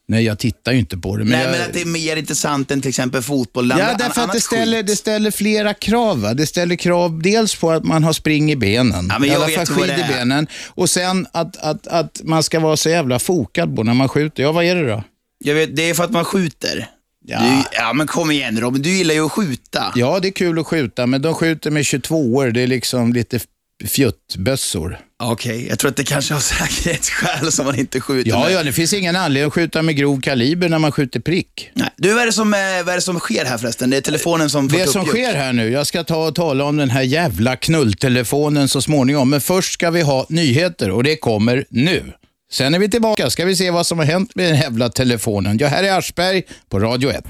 Nej, 0.07 0.23
jag 0.23 0.39
tittar 0.39 0.71
ju 0.71 0.79
inte 0.79 0.97
på 0.97 1.17
det. 1.17 1.23
Men 1.23 1.31
Nej, 1.31 1.41
jag, 1.41 1.51
men 1.51 1.61
att 1.61 1.73
det 1.73 1.81
är 1.81 1.85
mer 1.85 2.15
intressant 2.15 2.71
än 2.71 2.81
till 2.81 2.89
exempel 2.89 3.21
fotboll. 3.21 3.73
Ja, 3.77 3.95
därför 3.99 4.21
att 4.21 4.33
det 4.33 4.41
ställer, 4.41 4.83
det 4.83 4.95
ställer 4.95 5.31
flera 5.31 5.73
krav. 5.73 6.21
Va? 6.21 6.33
Det 6.33 6.47
ställer 6.47 6.75
krav 6.75 7.21
dels 7.21 7.55
på 7.55 7.71
att 7.71 7.83
man 7.83 8.03
har 8.03 8.13
spring 8.13 8.51
i 8.51 8.55
benen, 8.55 9.07
Ja, 9.09 9.19
men 9.19 9.23
i 9.23 9.27
jag 9.27 9.35
alla 9.35 9.47
vet 9.47 9.55
fall 9.55 9.65
skid 9.65 9.99
i 9.99 10.13
benen. 10.13 10.47
Och 10.67 10.89
sen 10.89 11.27
att, 11.31 11.57
att, 11.57 11.87
att 11.87 12.21
man 12.23 12.43
ska 12.43 12.59
vara 12.59 12.77
så 12.77 12.89
jävla 12.89 13.19
fokad 13.19 13.75
på 13.75 13.83
när 13.83 13.93
man 13.93 14.09
skjuter. 14.09 14.43
Ja, 14.43 14.51
vad 14.51 14.65
är 14.65 14.75
det 14.75 14.87
då? 14.87 15.03
Jag 15.37 15.55
vet, 15.55 15.75
det 15.75 15.89
är 15.89 15.93
för 15.93 16.03
att 16.03 16.11
man 16.11 16.25
skjuter. 16.25 16.89
Ja. 17.31 17.39
Du, 17.39 17.77
ja, 17.77 17.93
men 17.93 18.07
kom 18.07 18.31
igen 18.31 18.59
Robin, 18.61 18.81
du 18.81 18.89
gillar 18.89 19.13
ju 19.13 19.25
att 19.25 19.31
skjuta. 19.31 19.93
Ja, 19.95 20.19
det 20.19 20.27
är 20.27 20.31
kul 20.31 20.59
att 20.59 20.67
skjuta, 20.67 21.07
men 21.07 21.21
de 21.21 21.33
skjuter 21.35 21.71
med 21.71 21.85
22 21.85 22.33
år. 22.35 22.47
Det 22.51 22.61
är 22.61 22.67
liksom 22.67 23.13
lite 23.13 23.39
fjuttbössor. 23.87 24.97
Okej, 25.23 25.67
jag 25.69 25.79
tror 25.79 25.89
att 25.89 25.95
det 25.97 26.03
kanske 26.03 26.33
har 26.33 26.41
säkerhetsskäl 26.77 27.51
som 27.51 27.65
man 27.65 27.75
inte 27.79 28.01
skjuter 28.01 28.29
Ja, 28.29 28.39
med. 28.39 28.51
ja, 28.51 28.63
det 28.63 28.71
finns 28.73 28.93
ingen 28.93 29.15
anledning 29.15 29.47
att 29.47 29.53
skjuta 29.53 29.81
med 29.81 29.95
grov 29.95 30.21
kaliber 30.21 30.69
när 30.69 30.79
man 30.79 30.91
skjuter 30.91 31.19
prick. 31.19 31.69
Nej. 31.73 31.89
Du, 31.97 32.13
vad 32.13 32.21
är, 32.21 32.25
det 32.25 32.33
som, 32.33 32.53
eh, 32.53 32.59
vad 32.59 32.89
är 32.89 32.95
det 32.95 33.01
som 33.01 33.19
sker 33.19 33.45
här 33.45 33.57
förresten? 33.57 33.89
Det 33.89 33.97
är 33.97 34.01
telefonen 34.01 34.49
som 34.49 34.67
Det 34.67 34.87
som 34.87 35.05
sker 35.05 35.33
här 35.33 35.53
nu, 35.53 35.69
jag 35.71 35.87
ska 35.87 36.03
ta 36.03 36.27
och 36.27 36.35
tala 36.35 36.63
om 36.63 36.77
den 36.77 36.89
här 36.89 37.01
jävla 37.01 37.55
knulltelefonen 37.55 38.67
så 38.69 38.81
småningom, 38.81 39.29
men 39.29 39.41
först 39.41 39.73
ska 39.73 39.91
vi 39.91 40.01
ha 40.01 40.25
nyheter 40.29 40.91
och 40.91 41.03
det 41.03 41.15
kommer 41.15 41.65
nu. 41.69 42.03
Sen 42.51 42.73
är 42.73 42.79
vi 42.79 42.89
tillbaka, 42.89 43.29
ska 43.29 43.45
vi 43.45 43.55
se 43.55 43.71
vad 43.71 43.85
som 43.85 43.99
har 43.99 44.05
hänt 44.05 44.35
med 44.35 44.45
den 44.45 44.61
jävla 44.61 44.89
telefonen. 44.89 45.57
Jag 45.57 45.69
här 45.69 45.83
är 45.83 45.97
Aschberg 45.97 46.43
på 46.69 46.79
Radio 46.79 47.09
1. 47.09 47.23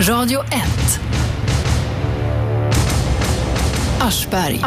Radio 0.00 0.40
1. 0.40 1.00
Aschberg. 4.00 4.60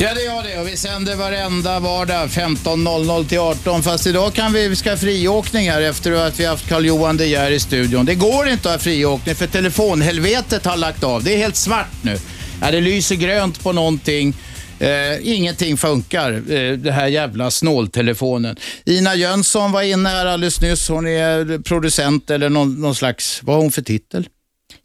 Ja, 0.00 0.14
det 0.14 0.22
gör 0.22 0.42
det 0.42 0.60
och 0.60 0.68
vi 0.68 0.76
sänder 0.76 1.16
varenda 1.16 1.80
vardag 1.80 2.28
15.00 2.28 3.28
till 3.28 3.38
18. 3.38 3.82
Fast 3.82 4.06
idag 4.06 4.34
kan 4.34 4.52
vi, 4.52 4.68
vi 4.68 4.76
ska 4.76 4.90
ha 4.90 4.96
friåkning 4.96 5.70
här 5.70 5.82
efter 5.82 6.12
att 6.12 6.40
vi 6.40 6.44
haft 6.44 6.68
Carl-Johan 6.68 7.16
De 7.16 7.26
Geer 7.26 7.50
i 7.50 7.60
studion. 7.60 8.06
Det 8.06 8.14
går 8.14 8.48
inte 8.48 8.68
att 8.68 8.74
ha 8.74 8.78
friåkning 8.78 9.34
för 9.34 9.46
telefonhelvetet 9.46 10.64
har 10.64 10.76
lagt 10.76 11.04
av. 11.04 11.24
Det 11.24 11.34
är 11.34 11.38
helt 11.38 11.56
svart 11.56 12.02
nu. 12.02 12.18
Ja, 12.60 12.70
det 12.70 12.80
lyser 12.80 13.14
grönt 13.14 13.62
på 13.62 13.72
någonting. 13.72 14.34
Eh, 14.82 15.28
ingenting 15.28 15.76
funkar, 15.76 16.32
eh, 16.32 16.72
det 16.72 16.92
här 16.92 17.06
jävla 17.06 17.50
snåltelefonen. 17.50 18.56
Ina 18.84 19.14
Jönsson 19.14 19.72
var 19.72 19.82
inne 19.82 20.08
här 20.08 20.26
alldeles 20.26 20.60
nyss. 20.60 20.88
Hon 20.88 21.06
är 21.06 21.58
producent 21.62 22.30
eller 22.30 22.48
någon, 22.48 22.80
någon 22.80 22.94
slags, 22.94 23.40
vad 23.42 23.56
har 23.56 23.62
hon 23.62 23.72
för 23.72 23.82
titel? 23.82 24.28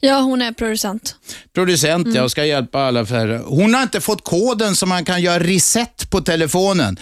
Ja, 0.00 0.20
hon 0.20 0.42
är 0.42 0.52
producent. 0.52 1.14
Producent, 1.54 2.06
Mm. 2.06 2.16
ja, 2.16 2.22
och 2.22 2.30
ska 2.30 2.44
hjälpa 2.44 2.80
alla. 2.82 3.06
För 3.06 3.38
Hon 3.46 3.74
har 3.74 3.82
inte 3.82 4.00
fått 4.00 4.24
koden 4.24 4.76
så 4.76 4.86
man 4.86 5.04
kan 5.04 5.22
göra 5.22 5.38
reset 5.38 6.10
på 6.10 6.20
telefonen. 6.20 6.98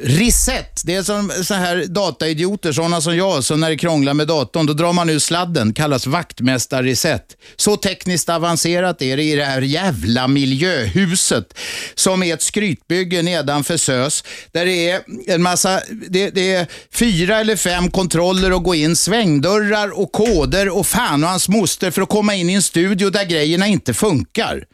Reset, 0.00 0.82
det 0.84 0.94
är 0.94 1.02
som 1.02 1.30
så 1.44 1.54
här 1.54 1.84
dataidioter, 1.88 2.72
sådana 2.72 3.00
som 3.00 3.16
jag, 3.16 3.44
så 3.44 3.56
när 3.56 3.70
det 3.70 3.76
krånglar 3.76 4.14
med 4.14 4.26
datorn, 4.26 4.66
då 4.66 4.72
drar 4.72 4.92
man 4.92 5.10
ur 5.10 5.18
sladden, 5.18 5.72
kallas 5.74 6.06
vaktmästarreset. 6.06 7.22
Så 7.56 7.76
tekniskt 7.76 8.28
avancerat 8.28 9.02
är 9.02 9.16
det 9.16 9.22
i 9.22 9.34
det 9.36 9.44
här 9.44 9.62
jävla 9.62 10.28
miljöhuset, 10.28 11.54
som 11.94 12.22
är 12.22 12.34
ett 12.34 12.42
skrytbygge 12.42 13.22
nedanför 13.22 13.76
SÖS, 13.76 14.24
där 14.52 14.64
det 14.64 14.90
är 14.90 15.00
en 15.26 15.42
massa, 15.42 15.80
det, 16.08 16.30
det 16.30 16.52
är 16.54 16.66
fyra 16.92 17.40
eller 17.40 17.56
fem 17.56 17.90
kontroller 17.90 18.50
att 18.56 18.62
gå 18.64 18.74
in, 18.74 18.96
svängdörrar 18.96 19.98
och 20.00 20.12
koder 20.12 20.68
och 20.68 20.86
fan 20.86 21.24
och 21.24 21.30
hans 21.30 21.48
moster 21.48 21.90
för 21.90 22.02
att 22.02 22.08
komma 22.08 22.27
in 22.34 22.50
i 22.50 22.54
en 22.54 22.62
studio 22.62 23.10
där 23.10 23.24
grejerna 23.24 23.66
inte 23.66 23.94
funkar. 23.94 24.64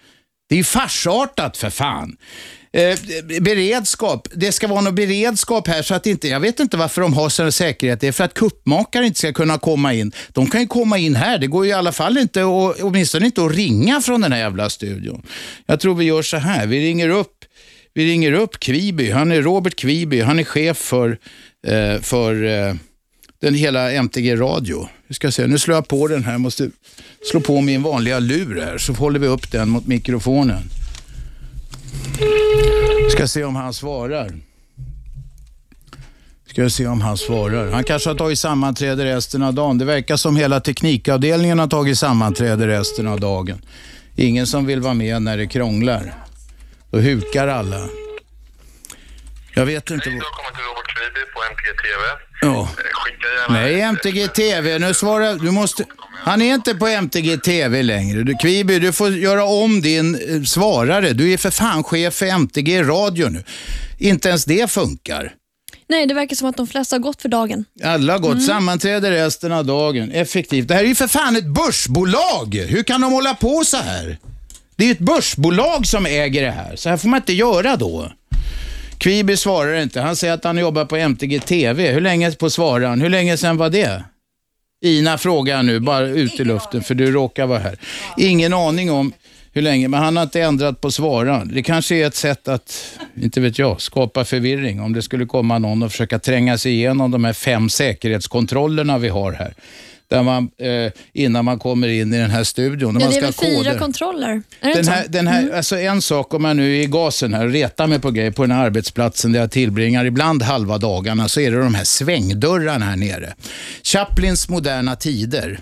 Det 0.49 0.55
är 0.55 0.57
ju 0.57 0.65
farsartat 0.65 1.57
för 1.57 1.71
fan. 1.71 2.17
Eh, 2.75 2.99
beredskap, 3.41 4.29
det 4.35 4.53
ska 4.53 4.69
vara 4.69 4.81
någon 4.81 4.95
beredskap 4.95 5.69
här 5.69 5.83
så 5.83 5.95
att 5.95 6.07
inte, 6.07 6.29
jag 6.29 6.41
vet 6.41 6.61
inte 6.61 6.77
varför 6.77 7.03
de 7.03 7.15
har 7.15 7.29
sån 7.29 7.53
säkerhet. 7.53 8.01
Det 8.01 8.09
är 8.09 8.13
för 8.13 8.25
att 8.25 8.35
kuppmakare 8.35 9.07
inte 9.07 9.19
ska 9.19 9.33
kunna 9.33 9.59
komma 9.59 9.95
in. 9.95 10.13
De 10.33 10.51
kan 10.51 10.61
ju 10.61 10.67
komma 10.67 10.99
in 10.99 11.15
här, 11.15 11.39
det 11.39 11.47
går 11.47 11.65
ju 11.65 11.71
i 11.71 11.75
alla 11.75 11.93
fall 11.93 12.19
inte, 12.19 12.43
och, 12.43 12.77
åtminstone 12.81 13.27
inte 13.27 13.45
att 13.45 13.55
ringa 13.55 14.01
från 14.01 14.21
den 14.21 14.33
här 14.33 14.39
jävla 14.39 14.71
studion. 14.71 15.23
Jag 15.67 15.81
tror 15.81 15.95
vi 15.95 16.05
gör 16.05 16.23
så 16.23 16.37
här, 16.37 16.67
vi 16.67 16.81
ringer 16.81 17.09
upp, 17.09 17.45
vi 17.95 18.07
ringer 18.07 18.33
upp 18.33 18.61
Kviby, 18.61 19.11
han 19.11 19.33
är 19.33 19.43
Robert 19.43 19.77
Kviby, 19.77 20.21
han 20.21 20.39
är 20.39 20.45
chef 20.45 20.77
för, 20.77 21.19
eh, 21.67 22.01
för 22.01 22.45
eh, 22.45 22.75
den 23.41 23.55
hela 23.55 23.93
MTG 23.93 24.37
Radio. 24.37 24.89
Vi 25.09 25.15
ska 25.15 25.31
se, 25.31 25.47
nu 25.47 25.59
slår 25.59 25.75
jag 25.75 25.89
på 25.89 26.09
den 26.09 26.25
här, 26.25 26.39
måste 26.39 26.71
slå 27.31 27.41
på 27.41 27.61
min 27.61 27.83
vanliga 27.83 28.19
lur 28.19 28.61
här 28.61 28.79
så 28.79 28.93
håller 28.93 29.19
vi 29.19 29.27
upp 29.27 29.51
den 29.51 29.69
mot 29.69 29.87
mikrofonen. 29.87 30.63
Ska 33.11 33.29
se 33.29 33.45
om 33.45 33.57
han 33.57 33.75
svarar. 33.75 34.33
Ska 36.47 36.71
se 36.71 36.87
om 36.87 37.01
han 37.01 37.17
svarar. 37.17 37.73
Han 37.73 37.85
kanske 37.85 38.11
har 38.11 38.15
tagit 38.15 38.39
sammanträde 38.39 39.05
resten 39.05 39.43
av 39.43 39.55
dagen. 39.55 39.79
Det 39.79 39.85
verkar 39.85 40.17
som 40.17 40.37
hela 40.37 40.61
teknikavdelningen 40.61 41.59
har 41.59 41.67
tagit 41.67 41.99
sammanträde 41.99 42.67
resten 42.67 43.09
av 43.09 43.21
dagen. 43.21 43.63
Ingen 44.17 44.47
som 44.47 44.67
vill 44.67 44.81
vara 44.81 44.95
med 44.95 45.23
när 45.23 45.37
det 45.37 45.47
krånglar. 45.47 46.15
Då 46.91 46.99
hukar 46.99 47.49
alla. 47.49 47.89
Jag 49.55 49.67
vet 49.67 49.91
inte. 49.91 50.11
Hej, 50.11 50.21
kommit 50.21 50.55
till 50.55 50.65
Robert 50.65 50.89
Kviby 50.95 51.21
på 51.35 51.41
MTG 51.51 51.69
TV. 51.83 52.03
Ja. 52.41 52.61
Eh, 52.61 52.67
Skicka 52.93 53.27
gärna... 53.27 53.61
Nej, 53.61 53.81
MTG 53.81 54.29
TV. 54.29 54.79
Nu 54.79 54.95
svarar 54.95 55.35
du. 55.35 55.51
måste... 55.51 55.85
Han 56.25 56.43
är 56.43 56.55
inte 56.55 56.75
på 56.75 56.87
MTG 56.87 57.37
TV 57.37 57.83
längre. 57.83 58.23
Du, 58.23 58.35
Kviby, 58.35 58.79
du 58.79 58.93
får 58.93 59.11
göra 59.17 59.45
om 59.45 59.81
din 59.81 60.15
eh, 60.15 60.43
svarare. 60.43 61.13
Du 61.13 61.33
är 61.33 61.37
för 61.37 61.51
fan 61.51 61.85
chef 61.85 62.15
för 62.15 62.27
MTG 62.27 62.83
Radio 62.83 63.29
nu. 63.29 63.43
Inte 63.99 64.29
ens 64.29 64.45
det 64.45 64.71
funkar. 64.71 65.33
Nej, 65.89 66.07
det 66.07 66.15
verkar 66.15 66.37
som 66.37 66.49
att 66.49 66.57
de 66.57 66.67
flesta 66.67 66.97
har 66.97 67.01
gått 67.01 67.23
för 67.23 67.29
dagen. 67.29 67.65
Alla 67.83 68.13
har 68.13 68.21
gått 68.21 68.45
sammanträde 68.45 69.11
resten 69.11 69.53
av 69.53 69.67
dagen. 69.67 70.11
Effektivt. 70.11 70.69
Det 70.69 70.75
här 70.75 70.83
är 70.83 70.89
ju 70.89 70.95
för 70.95 71.09
fan 71.09 71.37
ett 71.37 71.47
börsbolag. 71.47 72.55
Hur 72.69 72.83
kan 72.83 73.01
de 73.01 73.13
hålla 73.13 73.35
på 73.35 73.63
så 73.65 73.77
här? 73.77 74.19
Det 74.77 74.85
är 74.85 74.87
ju 74.87 74.93
ett 74.93 74.99
börsbolag 74.99 75.87
som 75.87 76.07
äger 76.07 76.43
det 76.43 76.51
här. 76.51 76.77
Så 76.77 76.89
här 76.89 76.97
får 76.97 77.09
man 77.09 77.21
inte 77.21 77.33
göra 77.33 77.77
då. 77.77 78.13
Kviby 78.99 79.37
svarar 79.37 79.75
inte. 79.75 80.01
Han 80.01 80.17
säger 80.17 80.35
att 80.35 80.45
han 80.45 80.59
jobbar 80.59 80.85
på 80.85 80.97
MTG 80.97 81.41
TV. 81.41 81.93
Hur 81.93 82.01
länge 82.01 82.33
på 82.33 82.51
svarar 82.51 82.89
han? 82.89 83.01
Hur 83.01 83.09
länge 83.09 83.37
sedan 83.37 83.57
var 83.57 83.71
det? 83.71 84.05
Ina 84.85 85.19
frågar 85.19 85.63
nu, 85.63 85.81
bara 85.81 86.07
ut 86.07 86.41
i 86.41 86.45
luften, 86.45 86.83
för 86.83 86.95
du 86.95 87.13
råkar 87.13 87.47
vara 87.47 87.59
här. 87.59 87.79
Ingen 88.17 88.53
aning 88.53 88.91
om 88.91 89.13
hur 89.53 89.63
länge, 89.63 89.89
men 89.89 90.03
han 90.03 90.17
har 90.17 90.23
inte 90.23 90.43
ändrat 90.43 90.81
på 90.81 90.91
svaran. 90.91 91.51
Det 91.55 91.63
kanske 91.63 91.97
är 91.97 92.07
ett 92.07 92.15
sätt 92.15 92.49
att, 92.49 92.99
inte 93.23 93.41
vet 93.41 93.59
jag, 93.59 93.81
skapa 93.81 94.25
förvirring. 94.25 94.81
Om 94.81 94.93
det 94.93 95.03
skulle 95.03 95.27
komma 95.27 95.59
någon 95.59 95.83
och 95.83 95.91
försöka 95.91 96.19
tränga 96.19 96.59
sig 96.59 96.73
igenom 96.73 97.11
de 97.11 97.25
här 97.25 97.33
fem 97.33 97.69
säkerhetskontrollerna 97.69 98.99
vi 98.99 99.09
har 99.09 99.33
här. 99.33 99.55
Där 100.09 100.23
man, 100.23 100.51
eh, 100.59 100.93
innan 101.13 101.45
man 101.45 101.59
kommer 101.59 101.89
in 101.89 102.15
i 102.15 102.19
den 102.19 102.31
här 102.31 102.45
studion. 102.45 102.99
Ja, 103.01 103.09
det 103.09 103.17
är 103.17 103.21
väl 103.21 103.33
fyra 103.33 103.57
koder. 103.57 103.79
kontroller? 103.79 104.43
Är 104.61 104.75
Den 104.75 104.89
här, 104.89 105.05
den 105.09 105.27
här, 105.27 105.51
alltså 105.51 105.79
en 105.79 106.03
sak 106.03 106.35
om 106.35 106.43
man 106.43 106.57
nu 106.57 106.77
är 106.77 106.83
i 106.83 106.87
gasen 106.87 107.35
här 107.35 107.47
och 107.47 107.53
retar 107.53 107.87
mig 107.87 107.99
på 108.01 108.11
grejer 108.11 108.31
på 108.31 108.43
den 108.43 108.51
här 108.51 108.65
arbetsplatsen 108.65 109.33
där 109.33 109.41
jag 109.41 109.51
tillbringar 109.51 110.05
ibland 110.05 110.43
halva 110.43 110.79
dagarna 110.79 111.29
så 111.29 111.41
är 111.41 111.51
det 111.51 111.59
de 111.59 111.75
här 111.75 111.85
svängdörrarna 111.85 112.85
här 112.85 112.97
nere. 112.97 113.35
Chaplins 113.83 114.49
moderna 114.49 114.97
tider. 114.97 115.61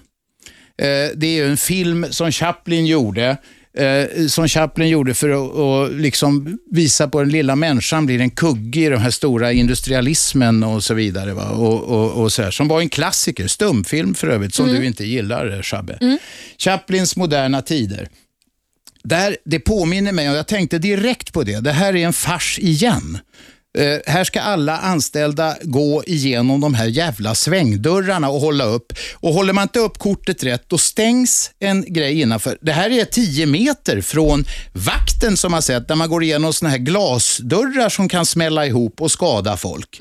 Eh, 0.79 0.87
det 1.15 1.39
är 1.39 1.47
en 1.47 1.57
film 1.57 2.07
som 2.11 2.33
Chaplin 2.33 2.87
gjorde 2.87 3.37
eh, 3.79 4.27
som 4.27 4.49
Chaplin 4.49 4.89
gjorde 4.89 5.15
för 5.15 5.29
att, 5.29 5.59
att 5.59 6.01
liksom 6.01 6.59
visa 6.71 7.09
på 7.09 7.21
den 7.21 7.29
lilla 7.29 7.57
människan 7.57 8.07
blir 8.07 8.21
en 8.21 8.31
kugge 8.31 8.81
i 8.81 8.89
den 8.89 9.01
här 9.01 9.11
stora 9.11 9.53
industrialismen 9.53 10.63
och 10.63 10.85
så 10.85 10.95
vidare. 10.95 11.35
Va? 11.35 11.51
Och, 11.51 11.83
och, 11.83 12.23
och 12.23 12.33
så 12.33 12.43
här, 12.43 12.51
som 12.51 12.69
var 12.69 12.81
en 12.81 12.89
klassiker, 12.89 13.47
stumfilm 13.47 14.15
för 14.15 14.29
övrigt, 14.29 14.55
som 14.55 14.69
du 14.69 14.87
inte 14.87 15.05
gillar 15.05 15.57
eh, 15.57 15.63
Shabbe. 15.63 16.19
Chaplins 16.59 17.17
moderna 17.17 17.63
tider. 17.63 18.09
Där, 19.05 19.37
det 19.45 19.61
påminner 19.61 20.13
mig, 20.13 20.31
och 20.31 20.37
jag 20.37 20.47
tänkte 20.47 20.79
direkt 20.79 21.33
på 21.33 21.43
det, 21.43 21.61
det 21.61 21.73
här 21.73 21.97
är 21.97 22.07
en 22.07 22.13
fars 22.13 22.59
igen. 22.59 23.19
Eh, 23.79 24.13
här 24.13 24.25
ska 24.25 24.41
alla 24.41 24.79
anställda 24.79 25.57
gå 25.63 26.03
igenom 26.07 26.61
de 26.61 26.75
här 26.75 26.87
jävla 26.87 27.35
svängdörrarna 27.35 28.29
och 28.29 28.41
hålla 28.41 28.65
upp. 28.65 28.93
Och 29.15 29.35
håller 29.35 29.53
man 29.53 29.63
inte 29.63 29.79
upp 29.79 29.99
kortet 29.99 30.45
rätt, 30.45 30.65
då 30.67 30.79
stängs 30.79 31.51
en 31.59 31.85
grej 31.93 32.21
innanför. 32.21 32.59
Det 32.61 32.73
här 32.73 32.91
är 32.91 33.05
10 33.05 33.47
meter 33.47 34.01
från 34.01 34.45
vakten 34.73 35.37
som 35.37 35.53
har 35.53 35.61
sett, 35.61 35.89
där 35.89 35.95
man 35.95 36.09
går 36.09 36.23
igenom 36.23 36.53
såna 36.53 36.71
här 36.71 36.79
glasdörrar 36.79 37.89
som 37.89 38.09
kan 38.09 38.27
smälla 38.27 38.67
ihop 38.67 39.01
och 39.01 39.11
skada 39.11 39.57
folk. 39.57 40.01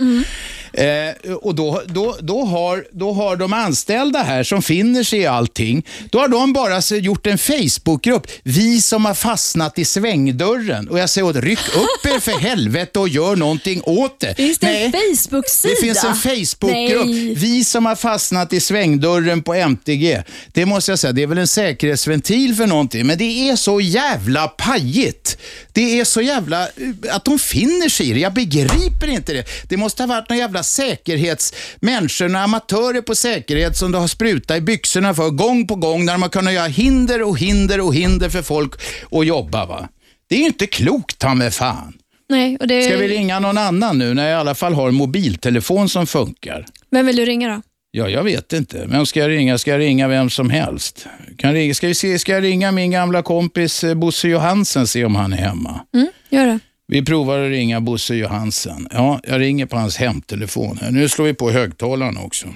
Eh, 0.74 1.34
och 1.34 1.56
då, 1.56 1.82
då, 1.86 2.18
då, 2.20 2.46
har, 2.46 2.86
då 2.92 3.13
har 3.13 3.36
de 3.36 3.54
anställda 3.54 4.20
här 4.20 4.44
som 4.44 4.62
finner 4.62 5.04
sig 5.04 5.20
i 5.20 5.25
allting, 5.25 5.86
då 6.12 6.20
har 6.20 6.28
de 6.28 6.54
bara 6.54 6.98
gjort 6.98 7.28
en 7.28 7.38
Facebookgrupp. 7.38 8.28
Vi 8.44 8.82
som 8.82 9.06
har 9.06 9.13
fastnat 9.13 9.80
i 9.80 9.86
svängdörren. 9.86 10.88
Och 10.88 11.00
jag 11.00 11.10
säger 11.10 11.28
åt 11.28 11.36
ryck 11.36 11.75
upp 11.75 12.06
er 12.06 12.20
för 12.20 12.40
helvete 12.40 13.00
och 13.00 13.10
gör 13.10 13.36
någonting 13.36 13.61
åt 13.86 14.20
det. 14.20 14.36
Finns 14.36 14.60
det 14.60 14.68
en 14.68 14.91
Nej, 14.91 15.15
Facebook-sida? 15.18 15.74
det 15.74 15.82
finns 15.82 16.03
en 16.03 16.15
Facebookgrupp. 16.15 17.38
Vi 17.38 17.63
som 17.63 17.86
har 17.86 17.96
fastnat 17.96 18.53
i 18.53 18.60
svängdörren 18.60 19.44
på 19.44 19.53
MTG. 19.53 20.24
Det 20.53 20.65
måste 20.65 20.91
jag 20.91 21.00
säga, 21.00 21.13
det 21.13 21.24
är 21.24 21.27
väl 21.27 21.38
en 21.38 21.48
säkerhetsventil 21.48 22.56
för 22.56 22.68
någonting, 22.68 23.08
men 23.08 23.18
det 23.18 23.50
är 23.50 23.56
så 23.56 23.82
jävla 23.82 24.48
pajigt. 24.48 25.38
Det 25.72 26.00
är 26.00 26.06
så 26.06 26.22
jävla... 26.22 26.68
Att 27.10 27.25
de 27.25 27.39
finner 27.39 27.89
sig 27.89 28.10
i 28.10 28.13
det. 28.13 28.20
Jag 28.20 28.34
begriper 28.34 29.08
inte 29.08 29.34
det. 29.34 29.46
Det 29.70 29.77
måste 29.77 30.03
ha 30.03 30.08
varit 30.08 30.30
några 30.30 30.39
jävla 30.39 30.63
säkerhetsmänniskor, 30.63 32.27
några 32.27 32.44
amatörer 32.44 33.01
på 33.01 33.15
säkerhet 33.15 33.77
som 33.77 33.91
det 33.91 33.98
har 33.98 34.08
sprutat 34.08 34.58
i 34.58 34.62
byxorna 34.62 35.13
för 35.13 35.30
gång 35.30 35.68
på 35.68 35.75
gång 35.75 36.06
när 36.06 36.13
de 36.13 36.22
har 36.22 36.30
kunnat 36.30 36.53
göra 36.53 36.68
hinder 36.68 37.22
och 37.22 37.39
hinder 37.39 37.82
och 37.82 37.96
hinder 37.96 38.30
för 38.30 38.41
folk 38.41 38.74
att 39.12 39.25
jobba. 39.25 39.65
Va? 39.65 39.88
Det 40.30 40.36
är 40.36 40.39
ju 40.39 40.46
inte 40.46 40.68
klokt, 40.68 41.20
ta 41.20 41.34
mig 41.34 41.51
fan. 41.51 41.94
Nej, 42.32 42.58
och 42.60 42.68
det... 42.68 42.82
Ska 42.82 42.98
vi 42.98 43.08
ringa 43.08 43.40
någon 43.40 43.58
annan 43.58 43.98
nu 43.98 44.14
när 44.14 44.30
jag 44.30 44.32
i 44.32 44.40
alla 44.40 44.56
fall 44.56 44.74
har 44.74 44.88
en 44.88 44.96
mobiltelefon 44.96 45.90
som 45.90 46.08
funkar? 46.08 46.66
Vem 46.92 47.06
vill 47.06 47.16
du 47.16 47.26
ringa 47.26 47.50
då? 47.50 47.62
Ja, 47.92 48.10
jag 48.10 48.24
vet 48.24 48.54
inte. 48.54 48.86
Vem 48.88 49.06
ska 49.06 49.20
jag 49.20 49.30
ringa? 49.30 49.58
Ska 49.58 49.72
jag 49.72 49.80
ringa 49.80 50.08
vem 50.08 50.30
som 50.30 50.50
helst? 50.50 51.08
Kan 51.38 51.54
ringa, 51.54 51.74
ska, 51.74 51.88
vi 51.88 51.96
se, 51.96 52.20
ska 52.20 52.32
jag 52.32 52.44
ringa 52.44 52.72
min 52.72 52.92
gamla 52.92 53.22
kompis 53.22 53.84
eh, 53.84 53.94
Bosse 53.94 54.28
Johansen 54.28 54.88
se 54.88 55.06
om 55.06 55.16
han 55.16 55.34
är 55.34 55.38
hemma? 55.38 55.80
Mm, 55.94 56.08
gör 56.30 56.46
det. 56.46 56.60
Vi 56.88 57.06
provar 57.06 57.40
att 57.40 57.50
ringa 57.50 57.82
Bosse 57.82 58.16
Johansen. 58.16 58.88
Ja, 58.92 59.20
jag 59.24 59.40
ringer 59.40 59.66
på 59.66 59.78
hans 59.78 59.98
hemtelefon. 59.98 60.80
Här. 60.82 60.92
Nu 60.92 61.10
slår 61.10 61.26
vi 61.26 61.34
på 61.34 61.52
högtalaren 61.52 62.18
också. 62.18 62.48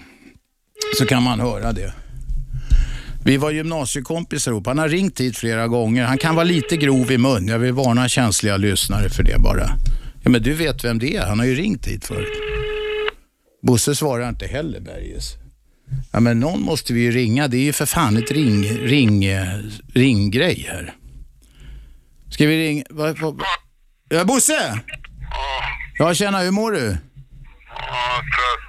Så 0.98 1.06
kan 1.06 1.24
man 1.24 1.40
höra 1.40 1.74
det. 1.74 1.94
Vi 3.26 3.38
var 3.38 3.52
gymnasiekompisar 3.52 4.52
ihop. 4.52 4.68
Han 4.68 4.78
har 4.78 4.90
ringt 4.90 5.20
hit 5.20 5.38
flera 5.38 5.68
gånger. 5.68 6.04
Han 6.06 6.18
kan 6.18 6.36
vara 6.36 6.44
lite 6.44 6.78
grov 6.78 7.12
i 7.12 7.18
mun. 7.18 7.48
Jag 7.48 7.60
vill 7.60 7.74
varna 7.74 8.10
känsliga 8.10 8.58
lyssnare 8.58 9.10
för 9.10 9.24
det 9.24 9.40
bara. 9.40 9.70
Ja, 10.24 10.30
men 10.30 10.42
du 10.44 10.54
vet 10.54 10.84
vem 10.84 11.00
det 11.00 11.16
är. 11.16 11.26
Han 11.26 11.40
har 11.40 11.46
ju 11.46 11.56
ringt 11.56 11.88
hit 11.88 12.06
förut. 12.06 12.28
Bosse 13.62 13.96
svarar 13.96 14.30
inte 14.30 14.48
heller, 14.48 14.80
Berges. 14.80 15.34
Ja, 16.12 16.20
men 16.20 16.40
någon 16.40 16.62
måste 16.62 16.94
vi 16.94 17.02
ju 17.02 17.12
ringa. 17.12 17.48
Det 17.48 17.58
är 17.58 17.64
ju 17.64 17.74
för 17.74 17.86
fan 17.86 18.18
ett 18.18 18.32
ring, 18.32 18.64
ring, 18.64 19.26
ringgrej 19.94 20.66
här. 20.70 20.94
Ska 22.32 22.48
vi 22.48 22.68
ringa? 22.68 22.84
Ja, 24.10 24.26
Bosse! 24.26 24.80
Ja, 25.98 26.14
tjena, 26.14 26.40
hur 26.40 26.52
mår 26.52 26.72
du? 26.72 26.98
Ja, 27.68 28.22
trött. 28.36 28.65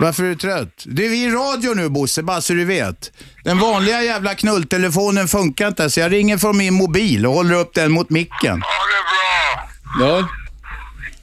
Varför 0.00 0.24
är 0.24 0.28
du 0.28 0.36
trött? 0.36 0.84
Det 0.86 1.06
är 1.06 1.10
vi 1.10 1.24
i 1.24 1.30
radio 1.30 1.74
nu 1.74 1.88
Bosse, 1.88 2.22
bara 2.22 2.40
så 2.40 2.52
du 2.52 2.64
vet. 2.64 3.12
Den 3.44 3.58
vanliga 3.58 4.02
jävla 4.02 4.34
knulltelefonen 4.34 5.28
funkar 5.28 5.68
inte, 5.68 5.90
så 5.90 6.00
jag 6.00 6.12
ringer 6.12 6.38
från 6.38 6.56
min 6.56 6.74
mobil 6.74 7.26
och 7.26 7.32
håller 7.32 7.54
upp 7.54 7.74
den 7.74 7.92
mot 7.92 8.10
micken. 8.10 8.62
Ja, 8.62 8.86
det 8.88 8.98
är 8.98 9.04
bra. 9.12 9.68
Ja. 10.06 10.28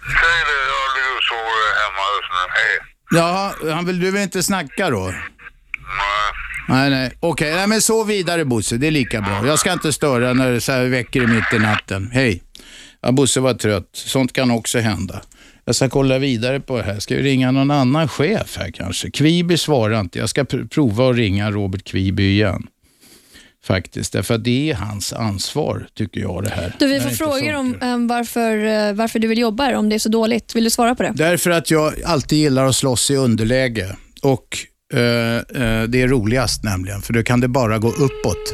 Säg 0.02 0.40
det, 0.46 0.60
jag 0.74 0.88
ligger 0.96 1.18
och 1.18 1.24
sover 1.30 1.70
hemma 1.82 2.04
just 2.16 2.32
nu. 2.32 2.44
Hej. 2.56 2.80
Jaha, 3.12 3.76
han 3.76 3.86
vill, 3.86 4.00
du 4.00 4.12
vill 4.12 4.22
inte 4.22 4.44
snacka 4.44 4.90
då? 4.90 5.06
Nej. 5.06 5.16
Nej, 6.68 6.90
nej. 6.90 7.12
Okej, 7.20 7.56
nej, 7.56 7.68
men 7.68 7.82
så 7.82 8.04
vidare 8.04 8.46
Bosse, 8.46 8.78
det 8.78 8.88
är 8.88 8.92
lika 8.92 9.22
bra. 9.22 9.48
Jag 9.48 9.60
ska 9.60 9.74
inte 9.74 9.94
störa 9.94 10.34
när 10.34 10.52
det 10.52 10.62
så 10.62 10.72
här 10.72 10.86
väcker 10.86 11.24
i 11.24 11.28
mitt 11.28 11.54
i 11.54 11.60
natten. 11.60 12.10
Hej. 12.14 12.44
Ja, 13.02 13.12
Bosse 13.12 13.40
var 13.40 13.54
trött. 13.54 13.90
Sånt 13.94 14.34
kan 14.34 14.52
också 14.52 14.80
hända. 14.80 15.22
Jag 15.70 15.76
ska 15.76 15.90
kolla 15.90 16.20
vidare 16.20 16.60
på 16.60 16.78
det 16.78 16.84
här. 16.84 17.00
Ska 17.00 17.16
vi 17.16 17.22
ringa 17.22 17.52
någon 17.52 17.72
annan 17.72 18.08
chef 18.08 18.58
här 18.58 18.72
kanske? 18.72 19.12
Kviby 19.12 19.58
svarar 19.58 20.00
inte. 20.00 20.20
Jag 20.20 20.30
ska 20.30 20.44
pr- 20.44 20.68
prova 20.68 21.10
att 21.10 21.16
ringa 21.16 21.52
Robert 21.52 21.84
Kviby 21.84 22.32
igen. 22.32 22.68
Faktiskt, 23.64 24.14
därför 24.14 24.36
att 24.36 24.44
det 24.44 24.70
är 24.72 24.76
hans 24.76 25.14
ansvar, 25.14 25.88
tycker 25.94 26.22
jag 26.22 26.44
det 26.44 26.50
här. 26.50 26.76
Du, 26.80 26.88
vi 26.88 27.00
får 27.00 27.10
frågor 27.10 27.56
om 27.56 27.72
funkar. 27.72 27.88
em, 27.88 28.08
varför, 28.08 28.66
eh, 28.66 28.94
varför 28.94 29.20
du 29.20 29.28
vill 29.28 29.38
jobba 29.38 29.64
här, 29.64 29.74
om 29.76 29.90
det 29.90 29.96
är 29.96 30.00
så 30.00 30.10
dåligt. 30.10 30.56
Vill 30.56 30.64
du 30.64 30.70
svara 30.70 30.96
på 30.96 31.04
det? 31.04 31.12
Därför 31.16 31.50
att 31.50 31.72
jag 31.72 31.94
alltid 32.06 32.40
gillar 32.40 32.66
att 32.66 32.76
slåss 32.76 33.12
i 33.12 33.16
underläge. 33.16 33.96
Och 34.22 34.58
eh, 34.94 35.00
eh, 35.00 35.84
det 35.84 36.02
är 36.02 36.08
roligast 36.08 36.64
nämligen, 36.64 37.02
för 37.02 37.14
då 37.14 37.24
kan 37.24 37.40
det 37.40 37.48
bara 37.48 37.78
gå 37.78 37.88
uppåt. 37.90 38.54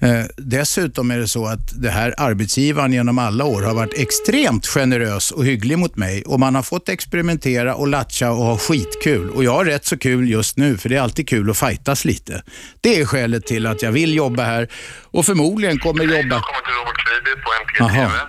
Eh, 0.00 0.24
dessutom 0.36 1.10
är 1.10 1.18
det 1.18 1.28
så 1.28 1.46
att 1.46 1.82
det 1.82 1.90
här 1.90 2.14
arbetsgivaren 2.16 2.92
genom 2.92 3.18
alla 3.18 3.44
år 3.44 3.62
har 3.62 3.74
varit 3.74 3.98
extremt 3.98 4.66
generös 4.66 5.30
och 5.30 5.44
hygglig 5.44 5.78
mot 5.78 5.96
mig 5.96 6.22
och 6.26 6.40
man 6.40 6.54
har 6.54 6.62
fått 6.62 6.88
experimentera 6.88 7.74
och 7.74 7.88
latcha 7.88 8.30
och 8.30 8.44
ha 8.44 8.58
skitkul. 8.58 9.30
Och 9.30 9.44
jag 9.44 9.52
har 9.52 9.64
rätt 9.64 9.86
så 9.86 9.98
kul 9.98 10.30
just 10.30 10.56
nu 10.56 10.76
för 10.78 10.88
det 10.88 10.96
är 10.96 11.00
alltid 11.00 11.28
kul 11.28 11.50
att 11.50 11.58
fightas 11.58 12.04
lite. 12.04 12.42
Det 12.80 13.00
är 13.00 13.04
skälet 13.06 13.46
till 13.46 13.66
att 13.66 13.82
jag 13.82 13.92
vill 13.92 14.14
jobba 14.14 14.42
här 14.42 14.68
och 15.04 15.26
förmodligen 15.26 15.78
kommer 15.78 16.04
jobba... 16.04 16.34
Jag 16.34 16.42
kommer 16.42 16.60
till 16.66 16.74
Robert 16.80 16.98
Kviby 17.06 17.42
på 17.42 17.50
MTG. 17.62 17.94
TV. 17.94 18.14
Eh, 18.14 18.28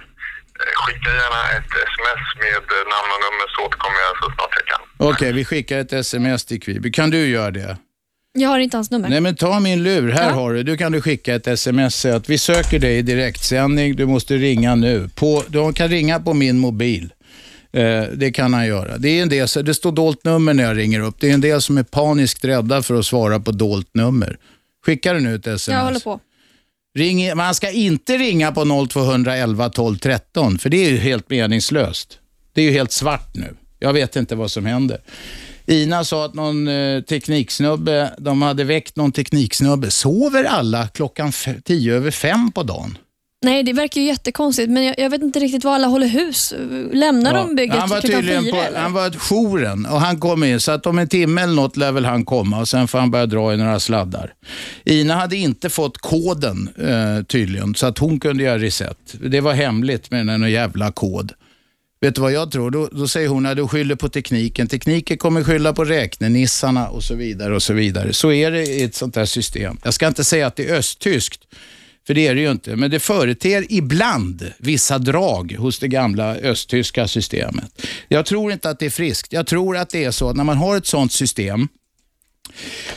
Skicka 0.86 1.10
gärna 1.10 1.42
ett 1.58 1.72
sms 1.92 2.24
med 2.42 2.54
namn 2.94 3.10
och 3.16 3.22
nummer 3.26 3.48
så 3.56 3.66
återkommer 3.66 4.00
jag 4.08 4.18
så 4.24 4.26
snart 4.36 4.54
jag 4.60 4.66
kan. 4.68 5.08
Okej, 5.10 5.32
vi 5.34 5.46
skickar 5.46 5.80
ett 5.80 5.94
sms 5.94 6.46
till 6.46 6.62
Kviby. 6.62 6.92
Kan 6.92 7.10
du 7.10 7.28
göra 7.28 7.52
det? 7.52 7.78
Jag 8.34 8.50
har 8.50 8.60
inte 8.60 8.78
hans 8.78 8.92
nummer. 8.92 9.10
Nej 9.10 9.22
men 9.22 9.36
ta 9.36 9.60
min 9.60 9.84
lur, 9.84 10.12
här 10.12 10.30
Ja. 10.30 10.34
har 10.36 10.54
du. 10.54 10.64
Du 10.64 10.78
kan 10.78 10.92
du 10.92 11.02
skicka 11.02 11.36
ett 11.36 11.48
sms 11.48 12.06
att 12.06 12.30
vi 12.30 12.38
söker 12.38 12.80
dig 12.80 12.98
i 12.98 13.02
direktsändning, 13.02 13.96
du 13.96 14.06
måste 14.06 14.38
ringa 14.38 14.76
nu. 14.76 15.10
På, 15.16 15.44
du 15.48 15.74
kan 15.74 15.88
ringa 15.88 16.20
på 16.20 16.34
min 16.34 16.58
mobil. 16.60 17.14
Eh, 17.72 18.04
det 18.14 18.32
kan 18.32 18.54
han 18.54 18.68
göra. 18.68 18.98
Det, 18.98 19.10
är 19.10 19.22
en 19.22 19.30
del, 19.30 19.48
det 19.64 19.74
står 19.74 19.92
dolt 19.92 20.24
nummer 20.24 20.54
när 20.54 20.64
jag 20.64 20.78
ringer 20.78 21.00
upp. 21.00 21.16
Det 21.20 21.30
är 21.30 21.34
en 21.34 21.42
del 21.42 21.62
som 21.62 21.78
är 21.78 21.84
paniskt 21.84 22.46
rädda 22.46 22.84
för 22.84 23.00
att 23.00 23.06
svara 23.06 23.40
på 23.40 23.52
dolt 23.52 23.90
nummer. 23.94 24.38
Skickar 24.86 25.14
du 25.14 25.20
nu 25.20 25.36
ett 25.36 25.48
sms? 25.48 25.68
Jag 25.68 25.84
håller 25.86 26.00
på. 26.00 26.20
Ring, 26.98 27.38
man 27.38 27.56
ska 27.56 27.72
inte 27.72 28.18
ringa 28.18 28.52
på 28.52 28.88
0211 28.90 29.70
12 29.70 29.98
13, 29.98 30.58
för 30.60 30.70
det 30.70 30.86
är 30.86 30.90
ju 30.90 30.98
helt 30.98 31.30
meningslöst. 31.30 32.20
Det 32.54 32.62
är 32.62 32.66
ju 32.66 32.72
helt 32.72 32.92
svart 32.92 33.36
nu. 33.36 33.56
Jag 33.80 33.94
vet 33.94 34.16
inte 34.16 34.36
vad 34.36 34.52
som 34.52 34.66
händer. 34.66 35.02
Ina 35.70 36.04
sa 36.04 36.26
att 36.26 36.34
någon 36.34 36.68
eh, 36.68 37.02
tekniksnubbe, 37.02 38.14
de 38.18 38.42
hade 38.42 38.64
väckt 38.64 38.96
någon 38.96 39.12
tekniksnubbe. 39.12 39.92
Sover 39.92 40.44
alla 40.44 40.88
klockan 40.88 41.32
tio 41.64 41.96
över 41.96 42.12
fem 42.12 42.52
på 42.52 42.64
dagen? 42.64 42.98
Nej, 43.46 43.64
det 43.64 43.74
verkar 43.74 44.02
ju 44.02 44.08
jättekonstigt, 44.08 44.70
men 44.70 44.84
jag, 44.84 45.00
jag 45.00 45.10
vet 45.10 45.22
inte 45.22 45.40
riktigt 45.40 45.64
var 45.64 45.76
alla 45.76 45.88
håller 45.88 46.08
hus. 46.08 46.54
Lämnar 46.94 47.34
de 47.34 47.56
bygget 47.56 47.78
han 47.78 47.90
var 47.90 48.02
tydligen 48.02 48.44
fyra? 48.44 48.52
på, 48.52 48.62
eller? 48.62 48.80
han 48.80 48.94
var 48.94 49.10
jouren 49.10 49.86
och 49.86 50.02
han 50.02 50.20
kom 50.20 50.44
in 50.44 50.60
så 50.60 50.72
att 50.72 50.86
om 50.86 51.00
en 51.00 51.08
timme 51.08 51.42
eller 51.42 51.54
något 51.54 51.78
lär 51.78 51.92
väl 51.92 52.06
han 52.06 52.26
komma 52.26 52.60
och 52.60 52.68
sen 52.68 52.88
får 52.88 53.00
han 53.00 53.12
börja 53.12 53.26
dra 53.26 53.54
i 53.54 53.58
några 53.58 53.80
sladdar. 53.80 54.34
Ina 54.86 55.16
hade 55.16 55.36
inte 55.36 55.70
fått 55.70 55.98
koden 55.98 56.70
eh, 56.78 57.24
tydligen 57.26 57.76
så 57.76 57.86
att 57.86 57.98
hon 57.98 58.20
kunde 58.20 58.44
göra 58.44 58.58
reset. 58.58 58.98
Det 59.22 59.42
var 59.42 59.54
hemligt 59.54 60.12
med 60.12 60.28
den 60.28 60.52
jävla 60.52 60.92
kod. 60.92 61.34
Vet 62.02 62.16
du 62.16 62.22
vad 62.22 62.32
jag 62.32 62.52
tror? 62.52 62.72
Då, 62.72 62.90
då 62.92 63.08
säger 63.08 63.28
hon 63.30 63.46
att 63.46 63.58
du 63.58 63.68
skyller 63.68 63.96
på 63.96 64.10
tekniken. 64.10 64.68
Tekniken 64.68 65.18
kommer 65.18 65.44
skylla 65.44 65.74
på 65.74 65.84
räknenissarna 65.86 66.90
och 66.90 67.04
så 67.04 67.16
vidare. 67.16 67.56
och 67.56 67.64
Så 67.64 67.74
vidare. 67.74 68.14
Så 68.14 68.32
är 68.32 68.52
det 68.52 68.66
i 68.66 68.84
ett 68.84 68.96
sånt 68.96 69.16
här 69.16 69.26
system. 69.26 69.78
Jag 69.84 69.94
ska 69.94 70.08
inte 70.08 70.24
säga 70.24 70.48
att 70.48 70.56
det 70.56 70.70
är 70.70 70.76
östtyskt, 70.76 71.42
för 72.08 72.14
det 72.14 72.28
är 72.28 72.36
det 72.36 72.42
ju 72.42 72.52
inte. 72.52 72.76
Men 72.76 72.92
det 72.92 73.00
företer 73.00 73.66
ibland 73.70 74.52
vissa 74.58 74.98
drag 74.98 75.56
hos 75.60 75.80
det 75.80 75.88
gamla 75.88 76.36
östtyska 76.36 77.08
systemet. 77.08 77.82
Jag 78.08 78.26
tror 78.26 78.52
inte 78.52 78.70
att 78.70 78.80
det 78.80 78.86
är 78.86 78.90
friskt. 78.90 79.34
Jag 79.34 79.48
tror 79.48 79.78
att 79.78 79.90
det 79.90 80.04
är 80.04 80.12
så 80.12 80.30
att 80.30 80.36
när 80.36 80.44
man 80.44 80.58
har 80.58 80.78
ett 80.78 80.88
sånt 80.88 81.12
system 81.12 81.68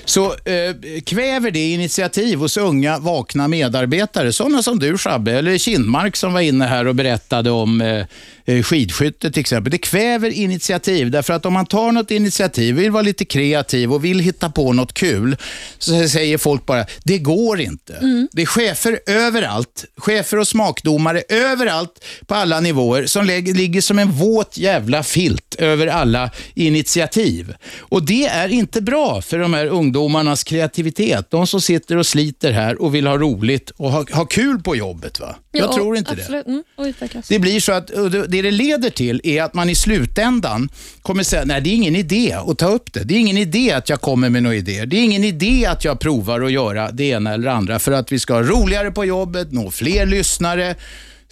så 0.05 0.27
eh, 0.27 1.01
kväver 1.07 1.51
det 1.51 1.73
initiativ 1.73 2.39
hos 2.39 2.57
unga 2.57 2.99
vakna 2.99 3.49
medarbetare, 3.49 4.33
sådana 4.33 4.63
som 4.63 4.79
du 4.79 4.99
Shabbe, 4.99 5.33
eller 5.33 5.59
Kindmark 5.59 6.17
som 6.17 6.33
var 6.33 6.41
inne 6.41 6.65
här 6.65 6.87
och 6.87 6.95
berättade 6.95 7.51
om 7.51 7.81
eh, 7.81 7.89
eh, 7.89 8.05
skidskytte 8.47 9.31
till 9.31 9.41
exempel. 9.41 9.71
Det 9.71 9.79
kväver 9.79 10.31
initiativ, 10.31 11.11
därför 11.11 11.33
att 11.33 11.47
om 11.47 11.53
man 11.53 11.67
tar 11.67 11.93
något 11.93 12.11
initiativ, 12.11 12.75
vill 12.75 12.91
vara 12.91 13.03
lite 13.03 13.25
kreativ 13.25 13.93
och 13.93 14.05
vill 14.05 14.21
hitta 14.21 14.51
på 14.51 14.73
något 14.73 14.95
kul, 14.95 15.37
så 15.79 16.09
säger 16.09 16.39
folk 16.39 16.67
bara, 16.67 16.87
det 17.05 17.19
går 17.19 17.61
inte. 17.61 18.27
Det 18.33 18.43
är 18.43 18.47
chefer 18.47 19.01
överallt, 19.07 19.85
chefer 19.97 20.39
och 20.39 20.49
smakdomare 20.49 21.23
överallt 21.29 22.05
på 22.27 22.35
alla 22.35 22.61
nivåer 22.61 23.07
som 23.07 23.27
ligger 23.27 23.81
som 23.81 23.99
en 23.99 24.11
våt 24.11 24.59
jävla 24.59 25.03
filt 25.03 25.55
över 25.59 25.87
alla 25.87 26.31
initiativ. 26.55 27.55
Och 27.79 28.07
det 28.07 28.27
är 28.27 28.49
inte 28.49 28.83
bra 28.83 29.23
för 29.23 29.39
de 29.39 29.55
här 29.55 29.67
ungdomarnas 29.67 30.45
kreativitet. 30.45 31.31
De 31.31 31.47
som 31.47 31.61
sitter 31.61 31.97
och 31.97 32.07
sliter 32.07 32.53
här 32.53 32.83
och 32.83 32.95
vill 32.95 33.07
ha 33.07 33.19
roligt 33.19 33.71
och 33.71 33.91
ha, 33.91 34.07
ha 34.13 34.25
kul 34.25 34.63
på 34.63 34.77
jobbet. 34.77 35.21
va? 35.21 35.37
Jag 35.55 35.69
Ja, 35.69 35.73
tror 35.73 35.97
inte 35.97 36.15
det. 36.15 36.23
absolut. 36.23 36.47
Mm, 36.47 36.63
och 36.77 36.85
utvecklas. 36.85 37.29
Det 37.29 37.39
blir 37.39 37.61
så 37.61 37.73
att 37.73 37.87
det 37.87 38.09
det 38.27 38.43
det 38.43 38.51
leder 38.51 38.91
till 38.91 39.21
är 39.25 39.43
att 39.43 39.55
man 39.55 39.71
i 39.71 39.75
slutändan 39.75 40.69
kommer 41.03 41.23
säga, 41.23 41.45
nej 41.45 41.61
det 41.61 41.71
är 41.71 41.75
ingen 41.75 41.97
idé 41.97 42.33
att 42.47 42.59
ta 42.59 42.67
upp 42.67 42.93
det. 42.93 43.05
Det 43.05 43.15
är 43.15 43.19
ingen 43.19 43.39
idé 43.39 43.73
att 43.73 43.89
jag 43.89 44.01
kommer 44.01 44.29
med 44.31 44.43
några 44.43 44.57
idéer. 44.57 44.87
Det 44.87 44.97
är 44.97 45.03
ingen 45.05 45.25
idé 45.25 45.67
att 45.67 45.85
jag 45.85 46.01
provar 46.01 46.41
att 46.41 46.53
göra 46.53 46.91
det 46.91 47.05
ena 47.05 47.35
eller 47.35 47.49
andra 47.51 47.79
för 47.79 47.93
att 47.93 48.13
vi 48.13 48.19
ska 48.19 48.35
ha 48.35 48.43
roligare 48.43 48.91
på 48.91 49.05
jobbet, 49.05 49.53
nå 49.53 49.71
fler 49.71 50.07
lyssnare. 50.07 50.75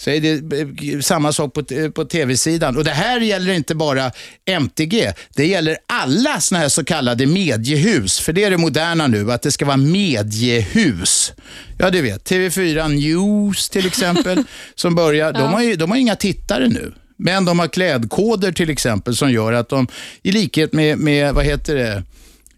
Säg 0.00 0.20
det, 0.20 0.32
eh, 0.60 1.00
samma 1.00 1.32
sak 1.32 1.54
på, 1.54 1.62
t- 1.62 1.90
på 1.90 2.04
tv-sidan. 2.04 2.76
Och 2.76 2.84
Det 2.84 2.90
här 2.90 3.20
gäller 3.20 3.52
inte 3.52 3.74
bara 3.74 4.10
MTG. 4.46 5.12
Det 5.36 5.46
gäller 5.46 5.76
alla 5.88 6.40
såna 6.40 6.58
här 6.60 6.68
så 6.68 6.84
kallade 6.84 7.26
mediehus. 7.26 8.20
För 8.20 8.32
det 8.32 8.44
är 8.44 8.50
det 8.50 8.56
moderna 8.58 9.06
nu, 9.06 9.32
att 9.32 9.42
det 9.42 9.52
ska 9.52 9.64
vara 9.64 9.76
mediehus. 9.76 11.32
Ja, 11.78 11.90
du 11.90 12.00
vet. 12.02 12.30
TV4 12.30 12.88
News 12.88 13.68
till 13.68 13.86
exempel, 13.86 14.44
som 14.74 14.94
börjar. 14.94 15.32
De, 15.32 15.52
har 15.52 15.62
ju, 15.62 15.76
de 15.76 15.90
har 15.90 15.98
inga 15.98 16.16
tittare 16.16 16.68
nu. 16.68 16.92
Men 17.16 17.44
de 17.44 17.58
har 17.58 17.68
klädkoder 17.68 18.52
till 18.52 18.70
exempel 18.70 19.16
som 19.16 19.30
gör 19.32 19.52
att 19.52 19.68
de, 19.68 19.86
i 20.22 20.32
likhet 20.32 20.72
med, 20.72 20.98
med 20.98 21.34
vad 21.34 21.44
heter 21.44 21.74
det, 21.74 22.02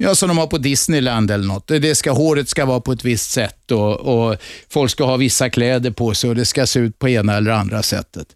Ja, 0.02 0.14
som 0.14 0.28
de 0.28 0.38
har 0.38 0.46
på 0.46 0.58
Disneyland 0.58 1.30
eller 1.30 1.46
något. 1.46 1.68
Det 1.68 1.94
ska, 1.94 2.12
håret 2.12 2.48
ska 2.48 2.64
vara 2.64 2.80
på 2.80 2.92
ett 2.92 3.04
visst 3.04 3.30
sätt 3.30 3.70
och, 3.70 4.00
och 4.00 4.36
folk 4.70 4.90
ska 4.90 5.04
ha 5.04 5.16
vissa 5.16 5.50
kläder 5.50 5.90
på 5.90 6.14
sig 6.14 6.30
och 6.30 6.36
det 6.36 6.44
ska 6.44 6.66
se 6.66 6.80
ut 6.80 6.98
på 6.98 7.08
ena 7.08 7.36
eller 7.36 7.50
andra 7.50 7.82
sättet. 7.82 8.26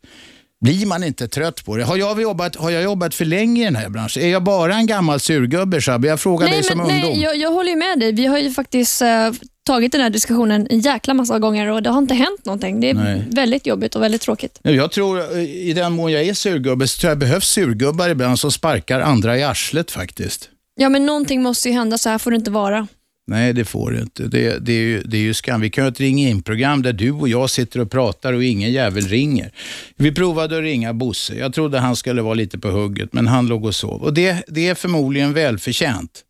Blir 0.60 0.86
man 0.86 1.04
inte 1.04 1.28
trött 1.28 1.64
på 1.64 1.76
det? 1.76 1.84
Har 1.84 1.96
jag 1.96 2.22
jobbat, 2.22 2.56
har 2.56 2.70
jag 2.70 2.82
jobbat 2.82 3.14
för 3.14 3.24
länge 3.24 3.62
i 3.62 3.64
den 3.64 3.76
här 3.76 3.88
branschen? 3.88 4.22
Är 4.22 4.28
jag 4.28 4.42
bara 4.42 4.74
en 4.74 4.86
gammal 4.86 5.20
surgubbe, 5.20 5.80
Shabbe? 5.80 6.08
Jag 6.08 6.20
frågar 6.20 6.48
dig 6.48 6.62
som 6.62 6.78
men, 6.78 6.86
ungdom. 6.86 7.10
nej 7.10 7.22
jag, 7.22 7.36
jag 7.36 7.50
håller 7.50 7.70
ju 7.70 7.76
med 7.76 7.98
dig. 7.98 8.12
Vi 8.12 8.26
har 8.26 8.38
ju 8.38 8.50
faktiskt 8.50 9.02
eh, 9.02 9.30
tagit 9.66 9.92
den 9.92 10.00
här 10.00 10.10
diskussionen 10.10 10.66
en 10.70 10.80
jäkla 10.80 11.14
massa 11.14 11.38
gånger 11.38 11.66
och 11.66 11.82
det 11.82 11.90
har 11.90 11.98
inte 11.98 12.14
hänt 12.14 12.44
någonting. 12.44 12.80
Det 12.80 12.90
är 12.90 12.94
Nej. 12.94 13.24
väldigt 13.30 13.66
jobbigt 13.66 13.96
och 13.96 14.02
väldigt 14.02 14.22
tråkigt. 14.22 14.58
Jag 14.62 14.92
tror, 14.92 15.36
eh, 15.38 15.42
i 15.42 15.72
den 15.72 15.92
mån 15.92 16.12
jag 16.12 16.22
är 16.22 16.34
surgubbe, 16.34 16.88
så 16.88 17.00
tror 17.00 17.10
jag 17.10 17.18
behövs 17.18 17.48
surgubbar 17.48 18.08
ibland 18.08 18.38
som 18.38 18.52
sparkar 18.52 19.00
andra 19.00 19.38
i 19.38 19.42
arslet 19.42 19.90
faktiskt. 19.90 20.50
Ja, 20.76 20.88
men 20.88 21.06
någonting 21.06 21.42
måste 21.42 21.68
ju 21.68 21.74
hända. 21.74 21.98
Så 21.98 22.08
här 22.08 22.18
får 22.18 22.30
det 22.30 22.36
inte 22.36 22.50
vara. 22.50 22.86
Nej, 23.26 23.52
det 23.52 23.64
får 23.64 23.90
det 23.90 24.00
inte. 24.00 24.22
Det, 24.22 24.58
det, 24.58 24.72
är 24.72 24.82
ju, 24.82 25.02
det 25.02 25.16
är 25.16 25.20
ju 25.20 25.34
skam. 25.34 25.60
Vi 25.60 25.70
kan 25.70 25.84
ha 25.84 25.90
ett 25.90 26.00
ring-in-program 26.00 26.82
där 26.82 26.92
du 26.92 27.10
och 27.10 27.28
jag 27.28 27.50
sitter 27.50 27.80
och 27.80 27.90
pratar 27.90 28.32
och 28.32 28.44
ingen 28.44 28.72
jävel 28.72 29.08
ringer. 29.08 29.52
Vi 29.96 30.12
provade 30.12 30.56
att 30.56 30.62
ringa 30.62 30.94
Bosse. 30.94 31.34
Jag 31.34 31.54
trodde 31.54 31.78
han 31.78 31.96
skulle 31.96 32.22
vara 32.22 32.34
lite 32.34 32.58
på 32.58 32.68
hugget, 32.68 33.12
men 33.12 33.26
han 33.26 33.46
låg 33.46 33.64
och 33.64 33.74
sov. 33.74 34.02
Och 34.02 34.14
det, 34.14 34.44
det 34.48 34.68
är 34.68 34.74
förmodligen 34.74 35.32
välförtjänt. 35.32 36.22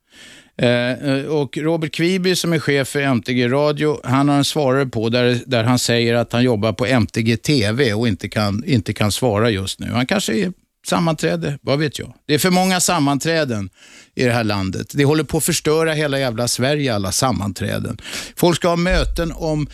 Eh, 0.59 1.25
och 1.25 1.59
Robert 1.59 1.93
Kviby 1.93 2.37
som 2.37 2.53
är 2.53 2.59
chef 2.59 2.89
för 2.89 3.01
MTG 3.01 3.49
Radio, 3.49 4.01
han 4.05 4.29
har 4.29 4.37
en 4.37 4.45
svarare 4.45 4.87
på 4.87 5.09
där, 5.09 5.41
där 5.47 5.65
han 5.65 5.79
säger 5.79 6.15
att 6.15 6.33
han 6.33 6.43
jobbar 6.43 6.73
på 6.73 6.87
MTG 6.87 7.37
TV 7.37 7.95
och 7.95 8.09
inte 8.09 8.29
kan, 8.29 8.65
inte 8.67 8.93
kan 8.93 9.13
svara 9.13 9.51
just 9.51 9.81
nu. 9.81 9.87
Han 9.91 10.07
kanske 10.07 10.33
är 10.33 10.53
sammanträde, 10.87 11.59
vad 11.62 11.79
vet 11.79 11.99
jag. 11.99 12.14
Det 12.27 12.35
är 12.35 12.38
för 12.38 12.51
många 12.51 12.81
sammanträden 12.81 13.70
i 14.14 14.25
det 14.25 14.33
här 14.33 14.44
landet. 14.44 14.87
Det 14.94 15.05
håller 15.05 15.25
på 15.25 15.38
att 15.38 15.44
förstöra 15.44 15.92
hela 15.92 16.18
jävla 16.18 16.49
Sverige, 16.49 16.94
alla 16.94 17.12
sammanträden. 17.12 17.99
Folk 18.37 18.57
ska 18.57 18.68
ha 18.68 18.77
möten 18.77 19.33
om 19.33 19.66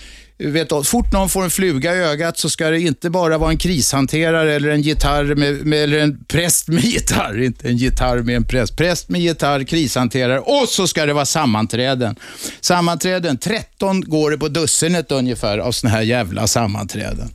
Vet 0.44 0.68
du, 0.68 0.84
fort 0.84 1.12
någon 1.12 1.28
får 1.28 1.44
en 1.44 1.50
fluga 1.50 1.94
i 1.94 1.98
ögat 1.98 2.38
så 2.38 2.50
ska 2.50 2.70
det 2.70 2.80
inte 2.80 3.10
bara 3.10 3.38
vara 3.38 3.50
en 3.50 3.58
krishanterare 3.58 4.54
eller 4.54 4.68
en 4.68 4.82
gitarr 4.82 5.34
med, 5.34 5.66
med, 5.66 5.82
eller 5.84 5.98
en 5.98 6.24
präst 6.24 6.68
med 6.68 6.84
gitarr, 6.84 7.40
inte 7.42 7.68
en 7.68 7.76
gitarr 7.76 8.18
med 8.18 8.36
en 8.36 8.44
präst. 8.44 8.76
Präst 8.76 9.08
med 9.08 9.20
gitarr, 9.20 9.64
krishanterare 9.64 10.38
och 10.38 10.68
så 10.68 10.86
ska 10.86 11.06
det 11.06 11.12
vara 11.12 11.24
sammanträden. 11.24 12.16
Sammanträden, 12.60 13.38
13 13.38 14.00
går 14.00 14.30
det 14.30 14.38
på 14.38 14.48
dussinet 14.48 15.12
ungefär 15.12 15.58
av 15.58 15.72
såna 15.72 15.90
här 15.90 16.02
jävla 16.02 16.46
sammanträden. 16.46 17.30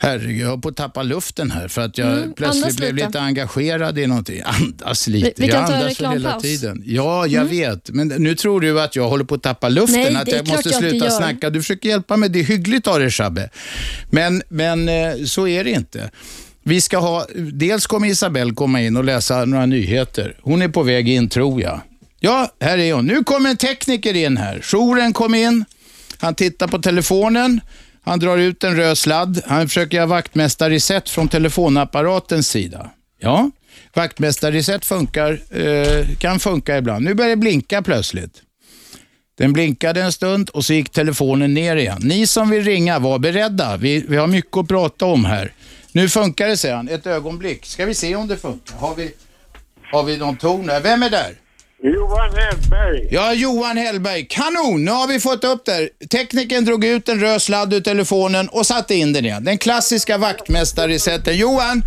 Herregud, 0.00 0.40
jag 0.40 0.48
har 0.48 0.56
på 0.56 0.68
att 0.68 0.76
tappa 0.76 1.02
luften 1.02 1.50
här 1.50 1.68
för 1.68 1.82
att 1.82 1.98
jag 1.98 2.12
Mm, 2.12 2.32
plötsligt 2.32 2.76
blev 2.76 2.94
lite. 2.94 3.06
lite 3.06 3.20
engagerad 3.20 3.98
i 3.98 4.06
någonting. 4.06 4.42
Andas 4.44 5.06
lite. 5.08 5.32
Vi- 5.36 5.46
vi 5.46 5.52
kan 5.52 5.60
jag 5.60 5.68
ta 5.68 5.74
en 5.74 5.80
andas 5.82 6.00
väl 6.00 6.12
hela. 6.12 6.30
Mm. 6.30 6.42
tiden. 6.42 6.82
Ja, 6.86 7.26
jag 7.26 7.44
vet. 7.44 7.90
Men 7.90 8.08
nu 8.08 8.34
tror 8.34 8.60
du 8.60 8.80
att 8.80 8.96
jag 8.96 9.08
håller 9.08 9.24
på 9.24 9.34
att 9.34 9.42
tappa 9.42 9.68
luften, 9.68 10.00
Nej, 10.12 10.16
att 10.16 10.32
jag 10.32 10.48
måste 10.48 10.68
jag 10.68 10.78
sluta 10.78 11.10
snacka. 11.10 11.50
Du 11.50 11.60
försöker 11.62 11.88
hjälpa 11.88 12.16
mig. 12.16 12.28
Det 12.28 12.38
är 12.40 12.44
hyggligt 12.44 12.86
av 12.86 12.98
dig, 13.00 13.10
Shabbe. 13.10 13.50
Men, 14.10 14.42
men 14.48 14.88
eh, 14.88 15.24
så 15.26 15.48
är 15.48 15.64
det 15.64 15.70
inte. 15.70 16.10
Vi 16.62 16.80
ska 16.80 16.98
ha, 16.98 17.26
dels 17.52 17.86
kommer 17.86 18.08
Isabelle 18.08 18.54
komma 18.54 18.82
in 18.82 18.96
och 18.96 19.04
läsa 19.04 19.44
några 19.44 19.66
nyheter. 19.66 20.36
Hon 20.42 20.62
är 20.62 20.68
på 20.68 20.82
väg 20.82 21.08
in, 21.08 21.28
tror 21.28 21.60
jag. 21.62 21.80
Ja, 22.20 22.52
här 22.60 22.78
är 22.78 22.92
hon. 22.94 23.06
Nu 23.06 23.24
kommer 23.24 23.50
en 23.50 23.56
tekniker 23.56 24.14
in 24.16 24.36
här. 24.36 24.60
Jouren 24.72 25.12
kom 25.12 25.34
in. 25.34 25.64
Han 26.18 26.34
tittar 26.34 26.66
på 26.68 26.78
telefonen. 26.78 27.60
Han 28.08 28.18
drar 28.18 28.38
ut 28.38 28.64
en 28.64 28.76
röd 28.76 28.98
sladd. 28.98 29.42
Han 29.46 29.68
försöker 29.68 29.96
göra 29.96 30.06
vaktmästarreset 30.06 31.08
från 31.08 31.28
telefonapparatens 31.28 32.48
sida. 32.48 32.90
Ja, 33.20 33.50
vaktmästarreset 33.94 34.84
funkar, 34.84 35.40
eh, 35.50 36.06
kan 36.18 36.40
funka 36.40 36.78
ibland. 36.78 37.04
Nu 37.04 37.14
börjar 37.14 37.30
det 37.30 37.36
blinka 37.36 37.82
plötsligt. 37.82 38.42
Den 39.38 39.52
blinkade 39.52 40.02
en 40.02 40.12
stund 40.12 40.48
och 40.48 40.64
så 40.64 40.72
gick 40.72 40.90
telefonen 40.90 41.54
ner 41.54 41.76
igen. 41.76 41.98
Ni 42.00 42.26
som 42.26 42.50
vill 42.50 42.64
ringa, 42.64 42.98
var 42.98 43.18
beredda. 43.18 43.76
Vi, 43.76 44.04
vi 44.08 44.16
har 44.16 44.26
mycket 44.26 44.56
att 44.56 44.68
prata 44.68 45.04
om 45.04 45.24
här. 45.24 45.52
Nu 45.92 46.08
funkar 46.08 46.48
det, 46.48 46.56
säger 46.56 46.74
han. 46.74 46.88
Ett 46.88 47.06
ögonblick. 47.06 47.66
Ska 47.66 47.86
vi 47.86 47.94
se 47.94 48.16
om 48.16 48.28
det 48.28 48.36
funkar. 48.36 48.76
Har 48.76 48.94
vi, 48.94 49.12
har 49.92 50.02
vi 50.02 50.16
någon 50.16 50.36
ton 50.36 50.68
här? 50.68 50.80
Vem 50.80 51.02
är 51.02 51.10
där? 51.10 51.34
Johan 51.82 52.30
Hellberg. 52.34 53.08
Ja, 53.10 53.34
Johan 53.34 53.76
Hellberg. 53.76 54.26
Kanon! 54.26 54.84
Nu 54.84 54.90
har 54.90 55.08
vi 55.08 55.20
fått 55.20 55.44
upp 55.44 55.64
där. 55.64 55.88
Tekniken 56.10 56.64
drog 56.64 56.84
ut 56.84 57.08
en 57.08 57.20
röd 57.20 57.42
sladd 57.42 57.74
ur 57.74 57.80
telefonen 57.80 58.48
och 58.48 58.66
satte 58.66 58.94
in 58.94 59.12
den 59.12 59.24
igen. 59.24 59.44
Den 59.44 59.58
klassiska 59.58 60.18
vaktmästarrecepten. 60.18 61.36
Johan, 61.36 61.82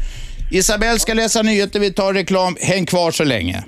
Isabelle 0.51 0.99
ska 0.99 1.13
läsa 1.13 1.41
nyheter. 1.41 1.80
Vi 1.80 1.93
tar 1.93 2.13
reklam. 2.13 2.58
Häng 2.62 2.86
kvar 2.86 3.12
så 3.12 3.23
länge. 3.23 3.63